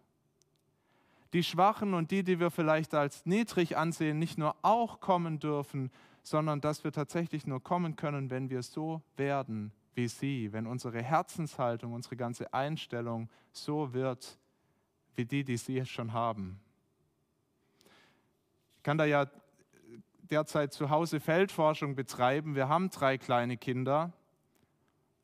die 1.35 1.43
Schwachen 1.43 1.93
und 1.93 2.11
die, 2.11 2.23
die 2.23 2.41
wir 2.41 2.51
vielleicht 2.51 2.95
als 2.95 3.27
niedrig 3.27 3.77
ansehen, 3.77 4.19
nicht 4.19 4.39
nur 4.39 4.57
auch 4.63 5.01
kommen 5.01 5.39
dürfen, 5.39 5.91
sondern 6.23 6.61
dass 6.61 6.85
wir 6.85 6.93
tatsächlich 6.93 7.47
nur 7.47 7.63
kommen 7.63 7.97
können, 7.97 8.31
wenn 8.31 8.49
wir 8.49 8.63
so 8.63 9.03
werden 9.17 9.73
wie 9.95 10.09
sie, 10.09 10.53
wenn 10.53 10.67
unsere 10.67 11.03
Herzenshaltung, 11.03 11.93
unsere 11.93 12.17
ganze 12.17 12.53
Einstellung 12.55 13.29
so 13.53 13.93
wird 13.93 14.39
wie 15.17 15.25
die, 15.25 15.45
die 15.45 15.57
sie 15.57 15.85
schon 15.87 16.13
haben. 16.13 16.61
Ich 18.77 18.83
kann 18.83 18.99
da 18.99 19.05
ja 19.05 19.27
derzeit 20.31 20.73
zu 20.73 20.91
Hause 20.91 21.21
Feldforschung 21.21 21.95
betreiben. 21.95 22.55
Wir 22.55 22.69
haben 22.69 22.91
drei 22.91 23.19
kleine 23.19 23.57
Kinder. 23.57 24.13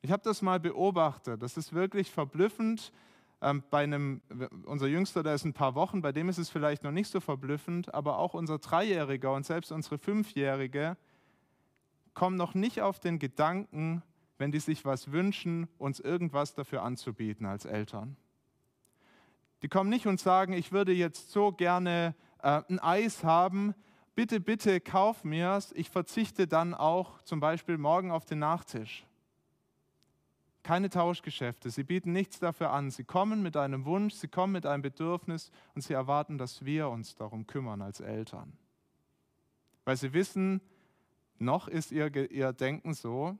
Ich 0.00 0.12
habe 0.12 0.22
das 0.22 0.42
mal 0.42 0.60
beobachtet. 0.60 1.42
Das 1.42 1.56
ist 1.56 1.72
wirklich 1.72 2.10
verblüffend. 2.10 2.92
Ähm, 3.40 3.62
bei 3.70 3.84
einem, 3.84 4.20
unser 4.64 4.86
Jüngster, 4.86 5.22
der 5.22 5.34
ist 5.34 5.44
ein 5.44 5.54
paar 5.54 5.74
Wochen, 5.74 6.02
bei 6.02 6.12
dem 6.12 6.28
ist 6.28 6.38
es 6.38 6.50
vielleicht 6.50 6.82
noch 6.82 6.90
nicht 6.90 7.10
so 7.10 7.20
verblüffend, 7.20 7.94
aber 7.94 8.18
auch 8.18 8.34
unser 8.34 8.58
Dreijähriger 8.58 9.32
und 9.32 9.46
selbst 9.46 9.70
unsere 9.70 9.98
Fünfjährige 9.98 10.96
kommen 12.14 12.36
noch 12.36 12.54
nicht 12.54 12.82
auf 12.82 12.98
den 12.98 13.20
Gedanken, 13.20 14.02
wenn 14.38 14.50
die 14.50 14.58
sich 14.58 14.84
was 14.84 15.12
wünschen, 15.12 15.68
uns 15.78 16.00
irgendwas 16.00 16.54
dafür 16.54 16.82
anzubieten 16.82 17.46
als 17.46 17.64
Eltern. 17.64 18.16
Die 19.62 19.68
kommen 19.68 19.90
nicht 19.90 20.06
und 20.06 20.20
sagen, 20.20 20.52
ich 20.52 20.72
würde 20.72 20.92
jetzt 20.92 21.30
so 21.30 21.50
gerne 21.52 22.14
äh, 22.42 22.62
ein 22.68 22.78
Eis 22.78 23.24
haben, 23.24 23.74
bitte, 24.14 24.40
bitte 24.40 24.80
kauf 24.80 25.24
mir's, 25.24 25.72
ich 25.72 25.90
verzichte 25.90 26.46
dann 26.46 26.74
auch 26.74 27.20
zum 27.22 27.40
Beispiel 27.40 27.76
morgen 27.76 28.12
auf 28.12 28.24
den 28.24 28.38
Nachtisch. 28.38 29.04
Keine 30.62 30.90
Tauschgeschäfte, 30.90 31.70
sie 31.70 31.82
bieten 31.82 32.12
nichts 32.12 32.38
dafür 32.38 32.70
an. 32.70 32.90
Sie 32.90 33.04
kommen 33.04 33.42
mit 33.42 33.56
einem 33.56 33.84
Wunsch, 33.84 34.14
sie 34.14 34.28
kommen 34.28 34.52
mit 34.52 34.66
einem 34.66 34.82
Bedürfnis 34.82 35.50
und 35.74 35.82
sie 35.82 35.94
erwarten, 35.94 36.36
dass 36.36 36.64
wir 36.64 36.88
uns 36.88 37.14
darum 37.14 37.46
kümmern 37.46 37.80
als 37.80 38.00
Eltern. 38.00 38.52
Weil 39.84 39.96
sie 39.96 40.12
wissen, 40.12 40.60
noch 41.38 41.68
ist 41.68 41.90
ihr, 41.90 42.14
ihr 42.30 42.52
Denken 42.52 42.92
so, 42.92 43.38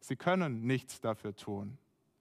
sie 0.00 0.16
können 0.16 0.66
nichts 0.66 1.00
dafür 1.00 1.36
tun 1.36 1.78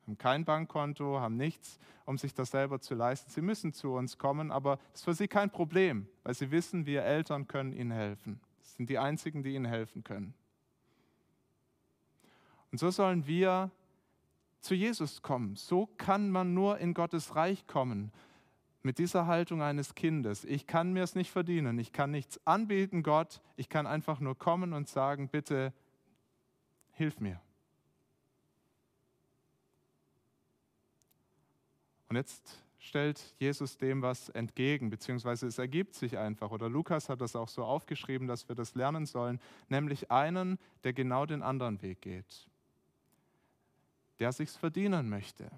haben 0.09 0.17
kein 0.17 0.43
Bankkonto, 0.43 1.19
haben 1.19 1.37
nichts, 1.37 1.79
um 2.05 2.17
sich 2.17 2.33
das 2.33 2.49
selber 2.49 2.79
zu 2.79 2.95
leisten. 2.95 3.29
Sie 3.29 3.41
müssen 3.41 3.73
zu 3.73 3.93
uns 3.93 4.17
kommen, 4.17 4.51
aber 4.51 4.77
das 4.91 5.01
ist 5.01 5.05
für 5.05 5.13
sie 5.13 5.27
kein 5.27 5.51
Problem, 5.51 6.07
weil 6.23 6.33
sie 6.33 6.49
wissen, 6.49 6.87
wir 6.87 7.03
Eltern 7.03 7.47
können 7.47 7.73
ihnen 7.73 7.91
helfen. 7.91 8.39
Das 8.59 8.75
sind 8.75 8.89
die 8.89 8.97
Einzigen, 8.97 9.43
die 9.43 9.53
ihnen 9.53 9.65
helfen 9.65 10.03
können. 10.03 10.33
Und 12.71 12.79
so 12.79 12.89
sollen 12.89 13.27
wir 13.27 13.69
zu 14.61 14.73
Jesus 14.73 15.21
kommen. 15.21 15.55
So 15.55 15.85
kann 15.97 16.31
man 16.31 16.55
nur 16.55 16.79
in 16.79 16.95
Gottes 16.95 17.35
Reich 17.35 17.67
kommen. 17.67 18.11
Mit 18.81 18.97
dieser 18.97 19.27
Haltung 19.27 19.61
eines 19.61 19.93
Kindes. 19.93 20.43
Ich 20.43 20.65
kann 20.65 20.93
mir 20.93 21.03
es 21.03 21.13
nicht 21.13 21.29
verdienen. 21.29 21.77
Ich 21.77 21.91
kann 21.91 22.11
nichts 22.11 22.39
anbieten, 22.47 23.03
Gott. 23.03 23.41
Ich 23.57 23.69
kann 23.69 23.85
einfach 23.85 24.19
nur 24.19 24.37
kommen 24.37 24.73
und 24.73 24.87
sagen, 24.87 25.29
bitte, 25.29 25.73
hilf 26.93 27.19
mir. 27.19 27.41
Und 32.09 32.15
jetzt 32.15 32.59
stellt 32.79 33.35
Jesus 33.37 33.77
dem 33.77 34.01
was 34.01 34.29
entgegen, 34.29 34.89
beziehungsweise 34.89 35.45
es 35.47 35.59
ergibt 35.59 35.93
sich 35.93 36.17
einfach. 36.17 36.49
Oder 36.51 36.69
Lukas 36.69 37.09
hat 37.09 37.21
das 37.21 37.35
auch 37.35 37.49
so 37.49 37.63
aufgeschrieben, 37.63 38.27
dass 38.27 38.47
wir 38.49 38.55
das 38.55 38.73
lernen 38.73 39.05
sollen, 39.05 39.39
nämlich 39.67 40.09
einen, 40.09 40.57
der 40.83 40.93
genau 40.93 41.25
den 41.25 41.43
anderen 41.43 41.81
Weg 41.81 42.01
geht, 42.01 42.47
der 44.17 44.31
sich's 44.31 44.55
verdienen 44.55 45.09
möchte, 45.09 45.51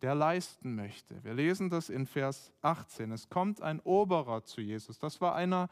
der 0.00 0.14
leisten 0.14 0.74
möchte. 0.74 1.22
Wir 1.22 1.34
lesen 1.34 1.70
das 1.70 1.90
in 1.90 2.06
Vers 2.06 2.52
18. 2.62 3.12
Es 3.12 3.28
kommt 3.28 3.62
ein 3.62 3.78
Oberer 3.80 4.42
zu 4.42 4.60
Jesus. 4.60 4.98
Das 4.98 5.20
war 5.20 5.34
einer, 5.34 5.68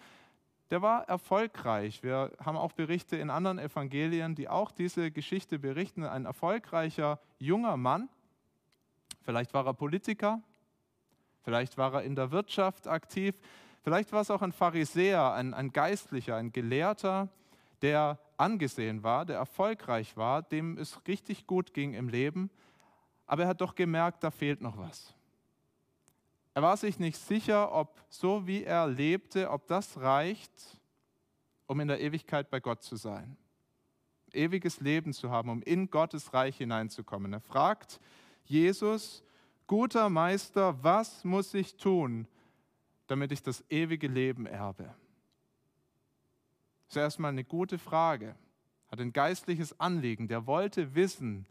der 0.71 0.83
war 0.83 1.09
erfolgreich. 1.09 2.05
Wir 2.05 2.31
haben 2.39 2.57
auch 2.57 2.73
Berichte 2.73 3.17
in 3.17 3.29
anderen 3.29 3.59
Evangelien, 3.59 4.37
die 4.37 4.49
auch 4.49 4.71
diese 4.71 5.11
Geschichte 5.11 5.59
berichten. 5.59 6.05
Ein 6.05 6.27
erfolgreicher 6.27 7.19
junger 7.39 7.77
Mann. 7.77 8.09
Vielleicht 9.23 9.55
war 9.55 9.67
er 9.67 9.75
Politiker, 9.75 10.41
vielleicht 11.43 11.79
war 11.79 11.95
er 11.95 12.03
in 12.03 12.15
der 12.15 12.31
Wirtschaft 12.31 12.89
aktiv, 12.89 13.35
vielleicht 13.83 14.13
war 14.13 14.23
es 14.23 14.31
auch 14.31 14.43
ein 14.43 14.53
Pharisäer, 14.53 15.33
ein, 15.33 15.55
ein 15.55 15.73
Geistlicher, 15.73 16.37
ein 16.37 16.53
Gelehrter, 16.53 17.29
der 17.83 18.19
angesehen 18.37 19.03
war, 19.03 19.25
der 19.25 19.37
erfolgreich 19.37 20.17
war, 20.17 20.43
dem 20.43 20.79
es 20.79 21.07
richtig 21.07 21.47
gut 21.47 21.75
ging 21.75 21.95
im 21.95 22.09
Leben, 22.09 22.51
aber 23.27 23.43
er 23.43 23.49
hat 23.49 23.61
doch 23.61 23.75
gemerkt, 23.75 24.25
da 24.25 24.31
fehlt 24.31 24.61
noch 24.61 24.77
was. 24.77 25.15
Er 26.53 26.63
war 26.63 26.77
sich 26.77 26.99
nicht 26.99 27.17
sicher, 27.17 27.73
ob 27.73 28.03
so 28.09 28.47
wie 28.47 28.65
er 28.65 28.89
lebte, 28.89 29.51
ob 29.51 29.67
das 29.69 30.01
reicht, 30.01 30.81
um 31.67 31.79
in 31.79 31.89
der 31.89 32.01
Ewigkeit 32.01 32.51
bei 32.51 32.59
Gott 32.59 32.83
zu 32.83 32.97
sein. 32.97 33.37
Ewiges 34.33 34.81
Leben 34.81 35.13
zu 35.13 35.31
haben, 35.31 35.49
um 35.49 35.63
in 35.63 35.91
Gottes 35.91 36.35
Reich 36.35 36.57
hineinzukommen. 36.57 37.33
Er 37.33 37.41
fragt 37.41 38.01
Jesus, 38.51 39.23
guter 39.69 40.11
Meister, 40.11 40.83
was 40.83 41.25
muss 41.25 41.55
ich 41.55 41.77
tun, 41.77 42.27
damit 43.07 43.31
ich 43.31 43.43
das 43.43 43.65
ewige 43.71 44.09
Leben 44.09 44.45
erbe? 44.47 44.93
Das 46.87 46.97
ist 46.97 46.97
erstmal 46.97 47.31
eine 47.31 47.45
gute 47.45 47.79
Frage. 47.79 48.35
Hat 48.91 49.01
ein 49.01 49.13
geistliches 49.13 49.79
Anliegen. 49.79 50.27
Der 50.27 50.49
wollte 50.49 50.97
wissen, 50.97 51.47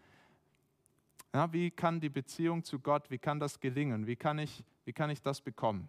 ja, 1.34 1.54
wie 1.54 1.72
kann 1.72 2.02
die 2.02 2.10
Beziehung 2.10 2.66
zu 2.66 2.80
Gott, 2.80 3.10
wie 3.10 3.18
kann 3.18 3.40
das 3.40 3.62
gelingen? 3.62 4.06
Wie 4.06 4.18
kann 4.18 4.38
ich, 4.38 4.66
wie 4.84 4.92
kann 4.92 5.10
ich 5.10 5.22
das 5.22 5.40
bekommen? 5.40 5.88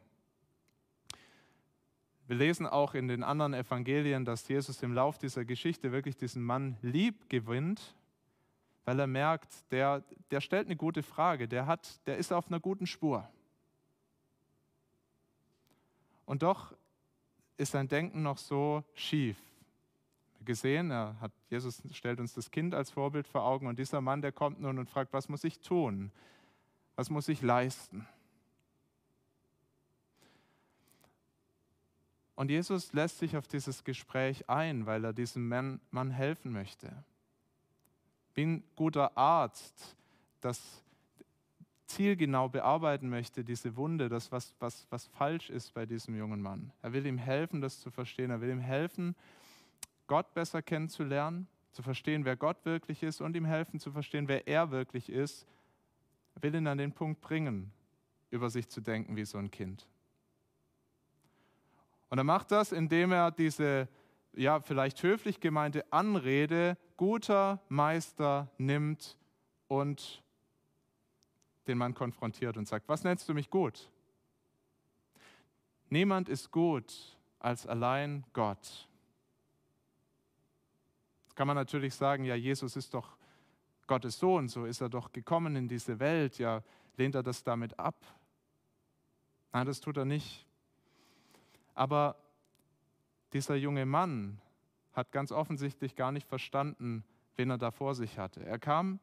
Wir 2.28 2.36
lesen 2.36 2.68
auch 2.68 2.94
in 2.94 3.08
den 3.08 3.24
anderen 3.24 3.54
Evangelien, 3.54 4.24
dass 4.24 4.46
Jesus 4.46 4.80
im 4.84 4.92
Lauf 4.92 5.18
dieser 5.18 5.44
Geschichte 5.44 5.90
wirklich 5.90 6.16
diesen 6.16 6.44
Mann 6.44 6.76
lieb 6.82 7.28
gewinnt, 7.28 7.96
weil 8.84 8.98
er 8.98 9.06
merkt, 9.06 9.70
der, 9.70 10.02
der 10.30 10.40
stellt 10.40 10.66
eine 10.66 10.76
gute 10.76 11.02
Frage, 11.02 11.48
der, 11.48 11.66
hat, 11.66 12.00
der 12.06 12.16
ist 12.16 12.32
auf 12.32 12.48
einer 12.48 12.60
guten 12.60 12.86
Spur. 12.86 13.28
Und 16.24 16.42
doch 16.42 16.74
ist 17.56 17.72
sein 17.72 17.88
Denken 17.88 18.22
noch 18.22 18.38
so 18.38 18.84
schief. 18.94 19.36
Gesehen, 20.44 20.90
er 20.90 21.20
hat, 21.20 21.32
Jesus 21.50 21.82
stellt 21.92 22.18
uns 22.18 22.32
das 22.32 22.50
Kind 22.50 22.74
als 22.74 22.90
Vorbild 22.90 23.26
vor 23.26 23.44
Augen 23.44 23.66
und 23.66 23.78
dieser 23.78 24.00
Mann, 24.00 24.22
der 24.22 24.32
kommt 24.32 24.60
nun 24.60 24.78
und 24.78 24.88
fragt, 24.88 25.12
was 25.12 25.28
muss 25.28 25.44
ich 25.44 25.60
tun? 25.60 26.10
Was 26.96 27.10
muss 27.10 27.28
ich 27.28 27.42
leisten? 27.42 28.06
Und 32.40 32.50
Jesus 32.50 32.94
lässt 32.94 33.18
sich 33.18 33.36
auf 33.36 33.46
dieses 33.46 33.84
Gespräch 33.84 34.48
ein, 34.48 34.86
weil 34.86 35.04
er 35.04 35.12
diesem 35.12 35.46
Mann, 35.46 35.78
Mann 35.90 36.10
helfen 36.10 36.52
möchte. 36.52 37.04
Ein 38.36 38.62
guter 38.76 39.16
Arzt 39.16 39.96
das 40.40 40.82
zielgenau 41.86 42.48
bearbeiten 42.48 43.08
möchte, 43.08 43.44
diese 43.44 43.76
Wunde, 43.76 44.08
das, 44.08 44.30
was, 44.30 44.54
was, 44.60 44.86
was 44.90 45.06
falsch 45.08 45.50
ist 45.50 45.74
bei 45.74 45.86
diesem 45.86 46.16
jungen 46.16 46.40
Mann. 46.40 46.72
Er 46.82 46.92
will 46.92 47.04
ihm 47.04 47.18
helfen, 47.18 47.60
das 47.60 47.80
zu 47.80 47.90
verstehen. 47.90 48.30
Er 48.30 48.40
will 48.40 48.50
ihm 48.50 48.60
helfen, 48.60 49.16
Gott 50.06 50.32
besser 50.34 50.62
kennenzulernen, 50.62 51.48
zu 51.72 51.82
verstehen, 51.82 52.24
wer 52.24 52.36
Gott 52.36 52.64
wirklich 52.64 53.02
ist 53.02 53.20
und 53.20 53.36
ihm 53.36 53.44
helfen 53.44 53.78
zu 53.78 53.92
verstehen, 53.92 54.28
wer 54.28 54.46
er 54.48 54.70
wirklich 54.70 55.08
ist. 55.08 55.46
Er 56.34 56.42
will 56.42 56.54
ihn 56.54 56.66
an 56.66 56.78
den 56.78 56.92
Punkt 56.92 57.20
bringen, 57.20 57.72
über 58.30 58.50
sich 58.50 58.68
zu 58.68 58.80
denken 58.80 59.16
wie 59.16 59.24
so 59.24 59.38
ein 59.38 59.50
Kind. 59.50 59.86
Und 62.08 62.18
er 62.18 62.24
macht 62.24 62.50
das, 62.50 62.72
indem 62.72 63.12
er 63.12 63.30
diese 63.30 63.88
ja, 64.32 64.60
vielleicht 64.60 65.02
höflich 65.02 65.40
gemeinte 65.40 65.92
Anrede 65.92 66.76
guter 67.00 67.58
Meister 67.70 68.50
nimmt 68.58 69.16
und 69.68 70.22
den 71.66 71.78
Mann 71.78 71.94
konfrontiert 71.94 72.58
und 72.58 72.68
sagt, 72.68 72.90
was 72.90 73.04
nennst 73.04 73.26
du 73.26 73.32
mich 73.32 73.48
gut? 73.48 73.90
Niemand 75.88 76.28
ist 76.28 76.50
gut 76.50 77.16
als 77.38 77.66
allein 77.66 78.26
Gott. 78.34 78.86
Jetzt 81.22 81.36
kann 81.36 81.46
man 81.46 81.56
natürlich 81.56 81.94
sagen, 81.94 82.24
ja, 82.24 82.34
Jesus 82.34 82.76
ist 82.76 82.92
doch 82.92 83.16
Gottes 83.86 84.18
Sohn, 84.18 84.50
so 84.50 84.66
ist 84.66 84.82
er 84.82 84.90
doch 84.90 85.10
gekommen 85.10 85.56
in 85.56 85.68
diese 85.68 86.00
Welt, 86.00 86.36
ja, 86.36 86.62
lehnt 86.98 87.14
er 87.14 87.22
das 87.22 87.42
damit 87.42 87.78
ab? 87.78 87.96
Nein, 89.54 89.64
das 89.64 89.80
tut 89.80 89.96
er 89.96 90.04
nicht. 90.04 90.46
Aber 91.72 92.16
dieser 93.32 93.56
junge 93.56 93.86
Mann 93.86 94.38
hat 94.92 95.12
ganz 95.12 95.32
offensichtlich 95.32 95.96
gar 95.96 96.12
nicht 96.12 96.26
verstanden, 96.26 97.04
wen 97.36 97.50
er 97.50 97.58
da 97.58 97.70
vor 97.70 97.94
sich 97.94 98.18
hatte. 98.18 98.44
Er 98.44 98.58
kam 98.58 99.00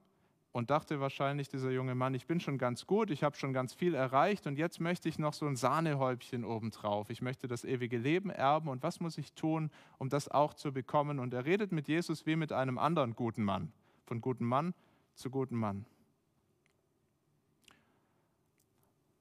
und 0.52 0.69
dachte 0.69 1.00
wahrscheinlich, 1.00 1.50
dieser 1.50 1.71
junge 1.71 1.95
Mann, 1.95 2.13
ich 2.13 2.26
bin 2.26 2.39
schon 2.39 2.58
ganz 2.58 2.88
gut, 2.88 3.12
ich 3.12 3.23
habe 3.23 3.36
schon 3.36 3.54
ganz 3.54 3.73
viel 3.73 3.93
erreicht 3.93 4.47
und 4.47 4.58
jetzt 4.58 4.80
möchte 4.80 5.08
ich 5.08 5.19
noch 5.19 5.34
so 5.34 5.45
ein 5.45 5.56
Sahnehäubchen 5.56 6.43
obendrauf. 6.43 7.10
Ich 7.10 7.21
möchte 7.21 7.47
das 7.47 7.63
ewige 7.63 7.97
Leben 7.97 8.30
erben 8.30 8.69
und 8.69 8.84
was 8.84 9.00
muss 9.00 9.17
ich 9.17 9.34
tun, 9.34 9.69
um 9.97 10.10
das 10.10 10.30
auch 10.30 10.54
zu 10.54 10.71
bekommen? 10.71 11.19
Und 11.19 11.34
er 11.34 11.45
redet 11.45 11.71
mit 11.71 11.88
Jesus 11.88 12.26
wie 12.26 12.36
mit 12.36 12.52
einem 12.52 12.78
anderen 12.78 13.15
guten 13.15 13.43
Mann, 13.43 13.71
von 14.06 14.19
gutem 14.19 14.47
Mann 14.47 14.73
zu 15.13 15.30
gutem 15.30 15.60
Mann. 15.60 15.86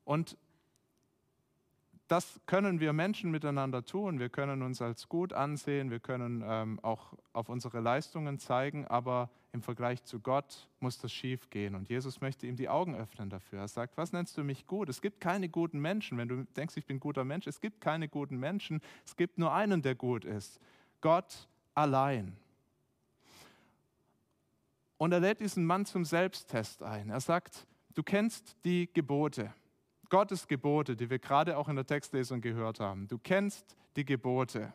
Und 0.04 0.38
das 2.08 2.40
können 2.46 2.78
wir 2.80 2.92
Menschen 2.92 3.30
miteinander 3.30 3.84
tun. 3.84 4.18
Wir 4.18 4.28
können 4.28 4.62
uns 4.62 4.80
als 4.80 5.08
gut 5.08 5.32
ansehen, 5.32 5.90
wir 5.90 5.98
können 5.98 6.44
ähm, 6.46 6.78
auch 6.82 7.14
auf 7.32 7.48
unsere 7.48 7.80
Leistungen 7.80 8.38
zeigen, 8.38 8.86
aber 8.86 9.30
im 9.52 9.62
Vergleich 9.62 10.04
zu 10.04 10.20
Gott 10.20 10.68
muss 10.80 10.98
das 10.98 11.12
schief 11.12 11.50
gehen. 11.50 11.74
Und 11.74 11.88
Jesus 11.88 12.20
möchte 12.20 12.46
ihm 12.46 12.56
die 12.56 12.68
Augen 12.68 12.94
öffnen 12.94 13.30
dafür. 13.30 13.60
Er 13.60 13.68
sagt, 13.68 13.96
was 13.96 14.12
nennst 14.12 14.36
du 14.36 14.44
mich 14.44 14.66
gut? 14.66 14.88
Es 14.88 15.00
gibt 15.00 15.20
keine 15.20 15.48
guten 15.48 15.80
Menschen. 15.80 16.18
Wenn 16.18 16.28
du 16.28 16.44
denkst, 16.44 16.76
ich 16.76 16.86
bin 16.86 16.98
ein 16.98 17.00
guter 17.00 17.24
Mensch, 17.24 17.46
es 17.46 17.60
gibt 17.60 17.80
keine 17.80 18.08
guten 18.08 18.36
Menschen. 18.36 18.80
Es 19.04 19.16
gibt 19.16 19.38
nur 19.38 19.52
einen, 19.52 19.82
der 19.82 19.94
gut 19.94 20.24
ist. 20.24 20.60
Gott 21.00 21.48
allein. 21.74 22.36
Und 24.98 25.12
er 25.12 25.20
lädt 25.20 25.40
diesen 25.40 25.64
Mann 25.64 25.86
zum 25.86 26.04
Selbsttest 26.04 26.82
ein. 26.82 27.10
Er 27.10 27.20
sagt, 27.20 27.66
du 27.94 28.02
kennst 28.02 28.56
die 28.64 28.90
Gebote. 28.92 29.52
Gottes 30.08 30.46
Gebote, 30.48 30.96
die 30.96 31.10
wir 31.10 31.18
gerade 31.18 31.56
auch 31.56 31.68
in 31.68 31.76
der 31.76 31.86
Textlesung 31.86 32.40
gehört 32.40 32.80
haben. 32.80 33.08
Du 33.08 33.18
kennst 33.18 33.76
die 33.96 34.04
Gebote. 34.04 34.72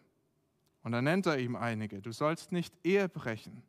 Und 0.84 0.94
dann 0.94 1.04
nennt 1.04 1.26
er 1.26 1.38
ihm 1.38 1.56
einige. 1.56 2.02
Du 2.02 2.12
sollst 2.12 2.52
nicht 2.52 2.74
Ehe 2.84 3.08
brechen. 3.08 3.64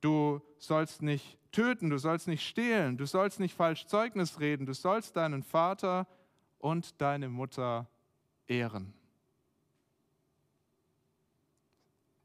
Du 0.00 0.40
sollst 0.58 1.02
nicht 1.02 1.38
töten, 1.52 1.90
du 1.90 1.98
sollst 1.98 2.28
nicht 2.28 2.46
stehlen, 2.46 2.96
du 2.96 3.06
sollst 3.06 3.40
nicht 3.40 3.54
falsch 3.54 3.86
Zeugnis 3.86 4.40
reden, 4.40 4.66
du 4.66 4.72
sollst 4.72 5.16
deinen 5.16 5.42
Vater 5.42 6.06
und 6.58 7.00
deine 7.00 7.28
Mutter 7.28 7.88
ehren. 8.46 8.94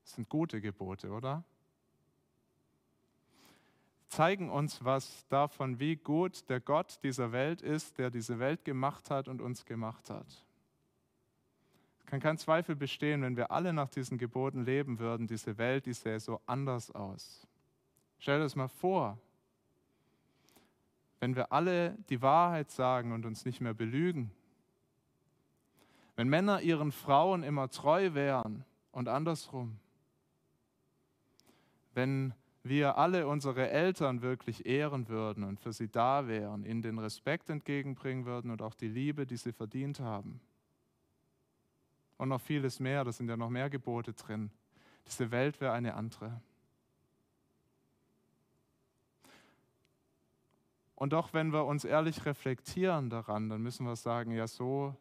Das 0.04 0.14
sind 0.14 0.30
gute 0.30 0.62
Gebote, 0.62 1.10
oder? 1.10 1.44
Zeigen 4.16 4.50
uns 4.50 4.84
was 4.86 5.28
davon, 5.28 5.78
wie 5.80 5.98
gut 5.98 6.50
der 6.50 6.62
Gott 6.62 7.00
dieser 7.04 7.34
Welt 7.34 7.62
ist, 7.62 7.98
der 7.98 8.10
diese 8.10 8.40
Welt 8.40 8.64
gemacht 8.64 9.10
hat 9.10 9.28
und 9.28 9.42
uns 9.42 9.66
gemacht 9.66 10.10
hat. 10.10 10.26
Es 12.00 12.06
kann 12.06 12.22
kein 12.22 12.38
Zweifel 12.38 12.78
bestehen, 12.78 13.24
wenn 13.24 13.36
wir 13.36 13.52
alle 13.52 13.74
nach 13.74 13.90
diesen 13.90 14.18
Geboten 14.18 14.64
leben 14.64 15.00
würden, 15.00 15.28
diese 15.28 15.58
Welt, 15.58 15.86
die 15.86 15.94
sähe 15.94 16.22
so 16.22 16.40
anders 16.46 16.92
aus. 16.92 17.46
Stell 18.20 18.38
dir 18.38 18.44
das 18.44 18.56
mal 18.56 18.70
vor, 18.70 19.18
wenn 21.20 21.36
wir 21.36 21.52
alle 21.52 21.98
die 22.10 22.22
Wahrheit 22.22 22.72
sagen 22.72 23.12
und 23.12 23.26
uns 23.26 23.44
nicht 23.44 23.60
mehr 23.60 23.74
belügen. 23.74 24.32
Wenn 26.16 26.30
Männer 26.30 26.62
ihren 26.62 26.94
Frauen 26.94 27.44
immer 27.44 27.70
treu 27.70 28.14
wären 28.14 28.64
und 28.94 29.10
andersrum. 29.10 29.78
Wenn 31.94 32.34
wir 32.66 32.98
alle 32.98 33.28
unsere 33.28 33.70
Eltern 33.70 34.24
wirklich 34.24 34.66
ehren 34.66 35.08
würden 35.08 35.44
und 35.44 35.60
für 35.60 35.72
sie 35.72 35.88
da 35.88 36.28
wären, 36.28 36.66
ihnen 36.66 36.82
den 36.82 36.98
Respekt 36.98 37.52
entgegenbringen 37.52 38.26
würden 38.26 38.50
und 38.50 38.64
auch 38.64 38.74
die 38.74 38.88
Liebe, 38.88 39.28
die 39.28 39.38
sie 39.38 39.54
verdient 39.54 40.00
haben. 40.00 40.42
Und 42.18 42.30
noch 42.30 42.42
vieles 42.42 42.80
mehr, 42.80 43.04
da 43.04 43.12
sind 43.12 43.30
ja 43.30 43.38
noch 43.38 43.52
mehr 43.52 43.70
Gebote 43.70 44.14
drin. 44.14 44.50
Diese 45.06 45.30
Welt 45.30 45.62
wäre 45.62 45.74
eine 45.74 45.94
andere. 45.94 46.42
Und 50.96 51.14
doch, 51.14 51.34
wenn 51.34 51.54
wir 51.54 51.66
uns 51.66 51.84
ehrlich 51.84 52.26
reflektieren 52.26 53.12
daran, 53.12 53.48
dann 53.48 53.62
müssen 53.62 53.86
wir 53.86 53.96
sagen, 53.96 54.32
ja 54.32 54.48
so 54.48 54.96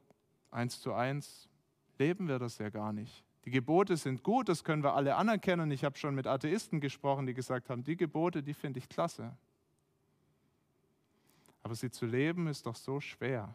eins 0.50 0.82
zu 0.82 0.92
eins 0.92 1.48
leben 1.98 2.28
wir 2.28 2.38
das 2.38 2.58
ja 2.58 2.68
gar 2.68 2.92
nicht. 2.92 3.24
Die 3.44 3.50
Gebote 3.50 3.96
sind 3.96 4.22
gut, 4.22 4.48
das 4.48 4.64
können 4.64 4.82
wir 4.82 4.94
alle 4.94 5.16
anerkennen. 5.16 5.70
Ich 5.70 5.84
habe 5.84 5.98
schon 5.98 6.14
mit 6.14 6.26
Atheisten 6.26 6.80
gesprochen, 6.80 7.26
die 7.26 7.34
gesagt 7.34 7.68
haben, 7.68 7.84
die 7.84 7.96
Gebote, 7.96 8.42
die 8.42 8.54
finde 8.54 8.78
ich 8.78 8.88
klasse. 8.88 9.36
Aber 11.62 11.74
sie 11.74 11.90
zu 11.90 12.06
leben 12.06 12.46
ist 12.46 12.66
doch 12.66 12.76
so 12.76 13.00
schwer. 13.00 13.54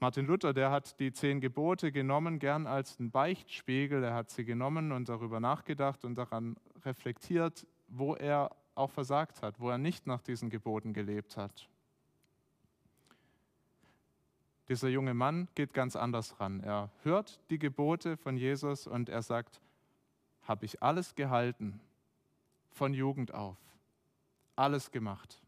Martin 0.00 0.26
Luther, 0.26 0.52
der 0.52 0.70
hat 0.70 0.98
die 1.00 1.12
zehn 1.12 1.40
Gebote 1.40 1.92
genommen, 1.92 2.38
gern 2.38 2.66
als 2.66 2.98
einen 2.98 3.10
Beichtspiegel. 3.10 4.02
Er 4.02 4.14
hat 4.14 4.30
sie 4.30 4.44
genommen 4.44 4.92
und 4.92 5.08
darüber 5.08 5.40
nachgedacht 5.40 6.04
und 6.04 6.16
daran 6.16 6.56
reflektiert, 6.84 7.66
wo 7.88 8.14
er 8.14 8.54
auch 8.74 8.90
versagt 8.90 9.40
hat, 9.40 9.60
wo 9.60 9.70
er 9.70 9.78
nicht 9.78 10.06
nach 10.06 10.20
diesen 10.20 10.50
Geboten 10.50 10.92
gelebt 10.92 11.36
hat. 11.36 11.68
Dieser 14.68 14.88
junge 14.88 15.12
Mann 15.12 15.48
geht 15.54 15.74
ganz 15.74 15.94
anders 15.94 16.40
ran. 16.40 16.60
Er 16.60 16.90
hört 17.02 17.38
die 17.50 17.58
Gebote 17.58 18.16
von 18.16 18.36
Jesus 18.36 18.86
und 18.86 19.08
er 19.08 19.22
sagt, 19.22 19.60
habe 20.42 20.64
ich 20.64 20.82
alles 20.82 21.14
gehalten, 21.14 21.80
von 22.70 22.94
Jugend 22.94 23.32
auf, 23.32 23.58
alles 24.56 24.90
gemacht. 24.90 25.40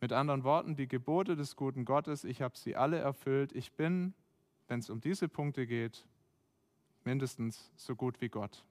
Mit 0.00 0.12
anderen 0.12 0.44
Worten, 0.44 0.76
die 0.76 0.88
Gebote 0.88 1.36
des 1.36 1.56
guten 1.56 1.84
Gottes, 1.84 2.24
ich 2.24 2.40
habe 2.40 2.56
sie 2.56 2.76
alle 2.76 2.98
erfüllt. 2.98 3.52
Ich 3.52 3.72
bin, 3.72 4.14
wenn 4.68 4.80
es 4.80 4.90
um 4.90 5.00
diese 5.00 5.28
Punkte 5.28 5.66
geht, 5.66 6.06
mindestens 7.04 7.70
so 7.76 7.96
gut 7.96 8.20
wie 8.20 8.28
Gott. 8.28 8.64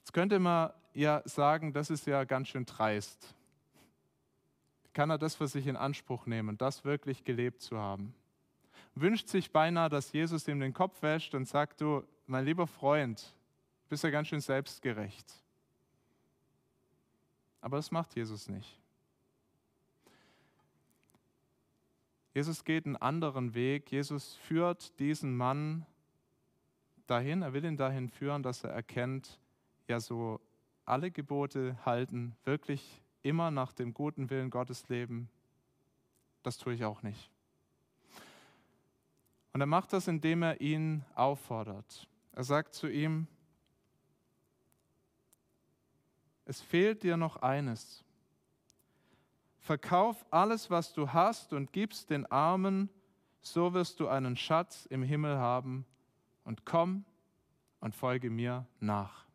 Jetzt 0.00 0.12
könnte 0.12 0.38
man 0.38 0.70
ja 0.92 1.22
sagen, 1.24 1.72
das 1.72 1.90
ist 1.90 2.06
ja 2.06 2.24
ganz 2.24 2.48
schön 2.48 2.66
dreist. 2.66 3.34
Kann 4.92 5.10
er 5.10 5.18
das 5.18 5.36
für 5.36 5.46
sich 5.46 5.66
in 5.66 5.76
Anspruch 5.76 6.26
nehmen, 6.26 6.58
das 6.58 6.84
wirklich 6.84 7.24
gelebt 7.24 7.62
zu 7.62 7.78
haben? 7.78 8.14
Wünscht 8.94 9.28
sich 9.28 9.52
beinahe, 9.52 9.88
dass 9.88 10.12
Jesus 10.12 10.48
ihm 10.48 10.60
den 10.60 10.74
Kopf 10.74 11.00
wäscht 11.02 11.34
und 11.34 11.46
sagt, 11.46 11.80
du, 11.80 12.02
mein 12.26 12.44
lieber 12.44 12.66
Freund, 12.66 13.34
bist 13.88 14.04
ja 14.04 14.10
ganz 14.10 14.28
schön 14.28 14.40
selbstgerecht. 14.40 15.32
Aber 17.60 17.76
das 17.76 17.90
macht 17.90 18.14
Jesus 18.16 18.48
nicht. 18.48 18.80
Jesus 22.32 22.64
geht 22.64 22.86
einen 22.86 22.96
anderen 22.96 23.54
Weg. 23.54 23.90
Jesus 23.90 24.34
führt 24.34 24.98
diesen 24.98 25.36
Mann 25.36 25.84
dahin, 27.06 27.42
er 27.42 27.52
will 27.52 27.64
ihn 27.64 27.76
dahin 27.76 28.08
führen, 28.08 28.42
dass 28.42 28.62
er 28.62 28.70
erkennt, 28.70 29.40
ja 29.88 29.98
so 29.98 30.40
alle 30.90 31.10
Gebote 31.10 31.78
halten, 31.84 32.36
wirklich 32.44 33.02
immer 33.22 33.50
nach 33.50 33.72
dem 33.72 33.94
guten 33.94 34.30
Willen 34.30 34.50
Gottes 34.50 34.88
leben, 34.88 35.30
das 36.42 36.58
tue 36.58 36.74
ich 36.74 36.84
auch 36.84 37.02
nicht. 37.02 37.30
Und 39.52 39.60
er 39.60 39.66
macht 39.66 39.92
das, 39.92 40.08
indem 40.08 40.42
er 40.42 40.60
ihn 40.60 41.04
auffordert. 41.14 42.08
Er 42.32 42.44
sagt 42.44 42.74
zu 42.74 42.88
ihm, 42.88 43.26
es 46.44 46.60
fehlt 46.60 47.02
dir 47.02 47.16
noch 47.16 47.36
eines. 47.36 48.04
Verkauf 49.58 50.24
alles, 50.30 50.70
was 50.70 50.92
du 50.92 51.12
hast 51.12 51.52
und 51.52 51.72
gibst 51.72 52.10
den 52.10 52.26
Armen, 52.26 52.88
so 53.40 53.72
wirst 53.74 54.00
du 54.00 54.08
einen 54.08 54.36
Schatz 54.36 54.86
im 54.86 55.02
Himmel 55.02 55.38
haben 55.38 55.84
und 56.44 56.64
komm 56.64 57.04
und 57.80 57.94
folge 57.94 58.30
mir 58.30 58.66
nach. 58.80 59.29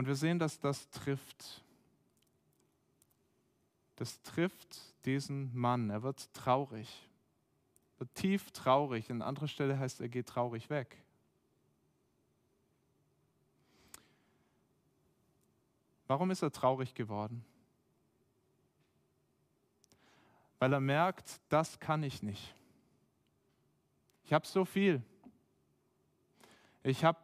Und 0.00 0.06
wir 0.06 0.14
sehen, 0.14 0.38
dass 0.38 0.58
das 0.58 0.88
trifft. 0.88 1.62
Das 3.96 4.22
trifft 4.22 4.78
diesen 5.04 5.54
Mann. 5.54 5.90
Er 5.90 6.02
wird 6.02 6.32
traurig, 6.32 7.06
wird 7.98 8.14
tief 8.14 8.50
traurig. 8.50 9.10
An 9.10 9.20
anderer 9.20 9.46
Stelle 9.46 9.78
heißt, 9.78 10.00
er 10.00 10.08
geht 10.08 10.26
traurig 10.26 10.70
weg. 10.70 10.96
Warum 16.06 16.30
ist 16.30 16.40
er 16.40 16.50
traurig 16.50 16.94
geworden? 16.94 17.44
Weil 20.60 20.72
er 20.72 20.80
merkt, 20.80 21.42
das 21.50 21.78
kann 21.78 22.02
ich 22.04 22.22
nicht. 22.22 22.54
Ich 24.24 24.32
habe 24.32 24.46
so 24.46 24.64
viel. 24.64 25.02
Ich 26.84 27.04
habe 27.04 27.18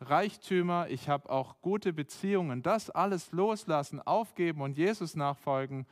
Reichtümer, 0.00 0.88
ich 0.88 1.08
habe 1.08 1.30
auch 1.30 1.60
gute 1.62 1.92
Beziehungen. 1.92 2.62
Das 2.62 2.90
alles 2.90 3.32
loslassen, 3.32 4.00
aufgeben 4.00 4.60
und 4.60 4.76
Jesus 4.76 5.16
nachfolgen, 5.16 5.86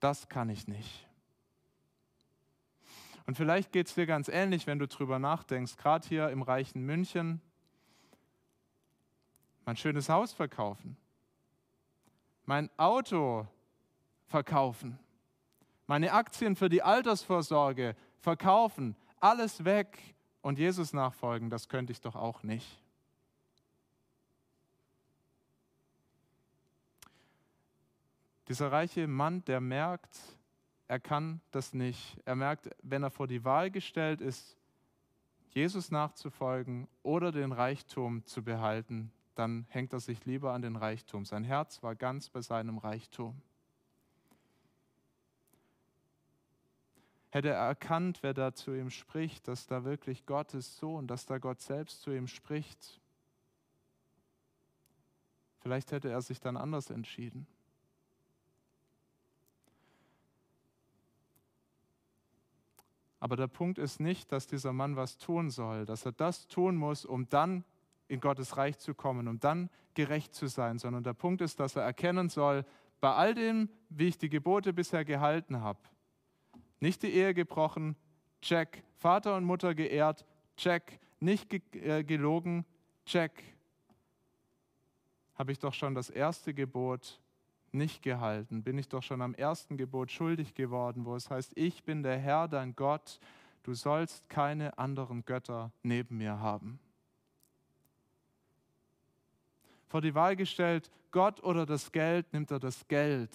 das 0.00 0.28
kann 0.28 0.48
ich 0.48 0.68
nicht. 0.68 1.08
Und 3.26 3.36
vielleicht 3.36 3.72
geht 3.72 3.88
es 3.88 3.94
dir 3.94 4.06
ganz 4.06 4.28
ähnlich, 4.28 4.66
wenn 4.66 4.78
du 4.78 4.86
drüber 4.86 5.18
nachdenkst, 5.18 5.76
gerade 5.76 6.06
hier 6.06 6.28
im 6.30 6.42
reichen 6.42 6.82
München, 6.84 7.40
mein 9.64 9.76
schönes 9.76 10.08
Haus 10.08 10.32
verkaufen 10.32 10.96
mein 12.46 12.70
Auto 12.76 13.46
verkaufen, 14.26 14.98
meine 15.86 16.12
Aktien 16.12 16.56
für 16.56 16.68
die 16.68 16.82
Altersvorsorge 16.82 17.96
verkaufen, 18.20 18.96
alles 19.20 19.64
weg 19.64 19.98
und 20.42 20.58
Jesus 20.58 20.92
nachfolgen, 20.92 21.50
das 21.50 21.68
könnte 21.68 21.92
ich 21.92 22.00
doch 22.00 22.14
auch 22.14 22.42
nicht. 22.42 22.82
Dieser 28.48 28.70
reiche 28.70 29.06
Mann, 29.08 29.44
der 29.44 29.60
merkt, 29.60 30.16
er 30.88 31.00
kann 31.00 31.40
das 31.50 31.74
nicht. 31.74 32.20
Er 32.24 32.36
merkt, 32.36 32.70
wenn 32.82 33.02
er 33.02 33.10
vor 33.10 33.26
die 33.26 33.44
Wahl 33.44 33.70
gestellt 33.70 34.20
ist, 34.20 34.56
Jesus 35.50 35.90
nachzufolgen 35.90 36.86
oder 37.02 37.32
den 37.32 37.50
Reichtum 37.50 38.24
zu 38.26 38.44
behalten, 38.44 39.10
dann 39.34 39.66
hängt 39.68 39.92
er 39.92 40.00
sich 40.00 40.24
lieber 40.24 40.52
an 40.52 40.62
den 40.62 40.76
Reichtum. 40.76 41.24
Sein 41.24 41.44
Herz 41.44 41.82
war 41.82 41.94
ganz 41.94 42.28
bei 42.28 42.40
seinem 42.40 42.78
Reichtum. 42.78 43.40
Hätte 47.30 47.48
er 47.48 47.66
erkannt, 47.66 48.22
wer 48.22 48.32
da 48.32 48.54
zu 48.54 48.72
ihm 48.72 48.90
spricht, 48.90 49.48
dass 49.48 49.66
da 49.66 49.84
wirklich 49.84 50.24
Gottes 50.24 50.76
Sohn, 50.76 51.06
dass 51.06 51.26
da 51.26 51.38
Gott 51.38 51.60
selbst 51.60 52.02
zu 52.02 52.10
ihm 52.10 52.28
spricht, 52.28 53.00
vielleicht 55.60 55.90
hätte 55.92 56.08
er 56.08 56.22
sich 56.22 56.40
dann 56.40 56.56
anders 56.56 56.90
entschieden. 56.90 57.46
Aber 63.18 63.36
der 63.36 63.46
Punkt 63.46 63.78
ist 63.78 64.00
nicht, 64.00 64.30
dass 64.32 64.46
dieser 64.46 64.72
Mann 64.72 64.96
was 64.96 65.18
tun 65.18 65.50
soll, 65.50 65.86
dass 65.86 66.04
er 66.04 66.12
das 66.12 66.48
tun 66.48 66.76
muss, 66.76 67.04
um 67.04 67.28
dann 67.28 67.64
in 68.08 68.20
Gottes 68.20 68.56
Reich 68.56 68.78
zu 68.78 68.94
kommen, 68.94 69.26
um 69.26 69.40
dann 69.40 69.70
gerecht 69.94 70.34
zu 70.34 70.46
sein, 70.46 70.78
sondern 70.78 71.02
der 71.02 71.14
Punkt 71.14 71.40
ist, 71.40 71.58
dass 71.58 71.76
er 71.76 71.82
erkennen 71.82 72.28
soll, 72.28 72.64
bei 73.00 73.12
all 73.12 73.34
dem, 73.34 73.68
wie 73.88 74.08
ich 74.08 74.18
die 74.18 74.28
Gebote 74.28 74.72
bisher 74.72 75.04
gehalten 75.04 75.60
habe, 75.60 75.80
nicht 76.80 77.02
die 77.02 77.12
Ehe 77.12 77.34
gebrochen, 77.34 77.96
check, 78.42 78.82
Vater 78.96 79.36
und 79.36 79.44
Mutter 79.44 79.74
geehrt, 79.74 80.24
check, 80.56 81.00
nicht 81.20 81.48
ge 81.48 81.60
äh, 81.72 82.04
gelogen, 82.04 82.64
check, 83.06 83.42
habe 85.34 85.52
ich 85.52 85.58
doch 85.58 85.74
schon 85.74 85.94
das 85.94 86.10
erste 86.10 86.54
Gebot 86.54 87.20
nicht 87.76 88.02
gehalten, 88.02 88.62
bin 88.62 88.78
ich 88.78 88.88
doch 88.88 89.02
schon 89.02 89.22
am 89.22 89.34
ersten 89.34 89.76
Gebot 89.76 90.10
schuldig 90.10 90.54
geworden, 90.54 91.04
wo 91.04 91.14
es 91.14 91.30
heißt, 91.30 91.52
ich 91.54 91.84
bin 91.84 92.02
der 92.02 92.18
Herr, 92.18 92.48
dein 92.48 92.74
Gott, 92.74 93.20
du 93.62 93.74
sollst 93.74 94.28
keine 94.28 94.78
anderen 94.78 95.24
Götter 95.24 95.70
neben 95.82 96.18
mir 96.18 96.40
haben 96.40 96.80
vor 99.88 100.00
die 100.00 100.14
Wahl 100.14 100.36
gestellt, 100.36 100.90
Gott 101.10 101.42
oder 101.42 101.64
das 101.64 101.90
Geld, 101.92 102.32
nimmt 102.32 102.50
er 102.50 102.58
das 102.58 102.86
Geld, 102.88 103.34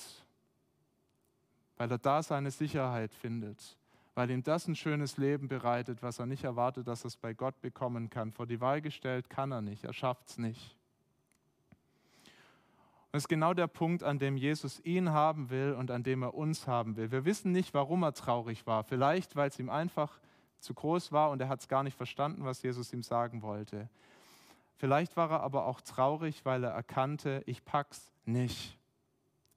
weil 1.77 1.89
er 1.89 1.97
da 1.97 2.21
seine 2.21 2.51
Sicherheit 2.51 3.13
findet, 3.13 3.77
weil 4.13 4.29
ihm 4.29 4.43
das 4.43 4.67
ein 4.67 4.75
schönes 4.75 5.17
Leben 5.17 5.47
bereitet, 5.47 6.03
was 6.03 6.19
er 6.19 6.25
nicht 6.25 6.43
erwartet, 6.43 6.87
dass 6.87 7.03
er 7.03 7.07
es 7.07 7.17
bei 7.17 7.33
Gott 7.33 7.59
bekommen 7.61 8.09
kann. 8.09 8.31
Vor 8.31 8.45
die 8.45 8.61
Wahl 8.61 8.81
gestellt 8.81 9.29
kann 9.29 9.51
er 9.51 9.61
nicht, 9.61 9.85
er 9.85 9.93
schafft 9.93 10.29
es 10.29 10.37
nicht. 10.37 10.77
Das 13.11 13.23
ist 13.23 13.27
genau 13.27 13.53
der 13.53 13.67
Punkt, 13.67 14.03
an 14.03 14.19
dem 14.19 14.37
Jesus 14.37 14.79
ihn 14.85 15.11
haben 15.11 15.49
will 15.49 15.73
und 15.77 15.91
an 15.91 16.03
dem 16.03 16.23
er 16.23 16.33
uns 16.33 16.65
haben 16.65 16.95
will. 16.95 17.11
Wir 17.11 17.25
wissen 17.25 17.51
nicht, 17.51 17.73
warum 17.73 18.03
er 18.03 18.13
traurig 18.13 18.65
war. 18.65 18.83
Vielleicht, 18.83 19.35
weil 19.35 19.49
es 19.49 19.59
ihm 19.59 19.69
einfach 19.69 20.19
zu 20.59 20.73
groß 20.73 21.11
war 21.11 21.31
und 21.31 21.41
er 21.41 21.49
hat 21.49 21.59
es 21.59 21.67
gar 21.67 21.83
nicht 21.83 21.97
verstanden, 21.97 22.45
was 22.45 22.61
Jesus 22.61 22.93
ihm 22.93 23.03
sagen 23.03 23.41
wollte. 23.41 23.89
Vielleicht 24.77 25.17
war 25.17 25.29
er 25.29 25.41
aber 25.41 25.65
auch 25.65 25.81
traurig, 25.81 26.45
weil 26.45 26.63
er 26.63 26.71
erkannte, 26.71 27.43
ich 27.45 27.65
pack's 27.65 28.11
nicht. 28.25 28.77